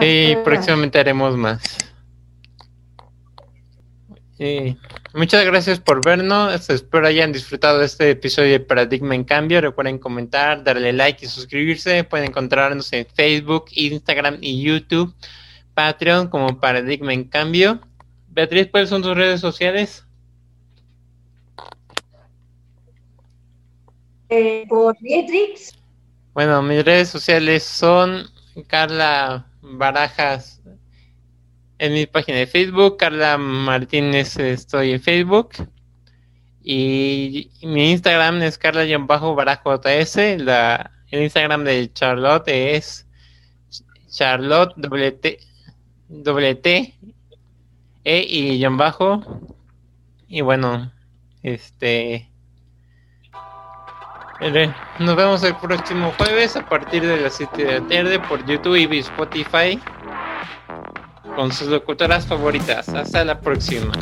Sí, 0.00 0.36
próximamente 0.42 0.98
haremos 0.98 1.36
más. 1.36 1.93
Muchas 5.14 5.44
gracias 5.44 5.80
por 5.80 6.04
vernos. 6.04 6.68
Espero 6.68 7.06
hayan 7.06 7.32
disfrutado 7.32 7.78
de 7.78 7.86
este 7.86 8.10
episodio 8.10 8.52
de 8.52 8.60
Paradigma 8.60 9.14
en 9.14 9.24
Cambio. 9.24 9.60
Recuerden 9.60 9.98
comentar, 9.98 10.64
darle 10.64 10.92
like 10.92 11.24
y 11.24 11.28
suscribirse. 11.28 12.04
Pueden 12.04 12.28
encontrarnos 12.28 12.92
en 12.92 13.06
Facebook, 13.06 13.66
Instagram 13.72 14.38
y 14.40 14.62
YouTube. 14.62 15.14
Patreon 15.74 16.28
como 16.28 16.60
Paradigma 16.60 17.12
en 17.12 17.24
Cambio. 17.24 17.80
Beatriz, 18.28 18.68
¿cuáles 18.70 18.90
son 18.90 19.02
tus 19.02 19.16
redes 19.16 19.40
sociales? 19.40 20.04
Eh, 24.28 24.64
por 24.68 24.96
Beatriz. 25.00 25.78
Bueno, 26.32 26.60
mis 26.62 26.84
redes 26.84 27.08
sociales 27.08 27.62
son 27.62 28.24
Carla 28.66 29.46
Barajas 29.60 30.60
en 31.78 31.92
mi 31.92 32.06
página 32.06 32.38
de 32.38 32.46
Facebook, 32.46 32.96
Carla 32.96 33.36
Martínez, 33.38 34.36
estoy 34.38 34.92
en 34.92 35.00
Facebook. 35.00 35.50
Y 36.62 37.50
mi 37.62 37.90
Instagram 37.90 38.42
es 38.42 38.56
carla-barajo.s. 38.56 40.38
La, 40.38 40.90
el 41.10 41.22
Instagram 41.22 41.64
de 41.64 41.92
Charlotte 41.92 42.48
es 42.48 43.06
Charlotte 44.08 44.74
T, 46.62 46.94
E 48.04 48.26
y 48.28 48.58
guion 48.58 48.76
bajo. 48.76 49.22
Y 50.28 50.40
bueno, 50.40 50.90
este. 51.42 52.30
Nos 54.98 55.16
vemos 55.16 55.42
el 55.42 55.56
próximo 55.56 56.12
jueves 56.18 56.56
a 56.56 56.68
partir 56.68 57.06
de 57.06 57.20
las 57.20 57.34
7 57.34 57.64
de 57.64 57.80
la 57.80 57.86
tarde 57.86 58.20
por 58.20 58.44
YouTube 58.46 58.76
y 58.76 58.98
Spotify 58.98 59.78
con 61.34 61.52
sus 61.52 61.68
locutoras 61.68 62.26
favoritas. 62.26 62.88
Hasta 62.88 63.24
la 63.24 63.40
próxima. 63.40 63.92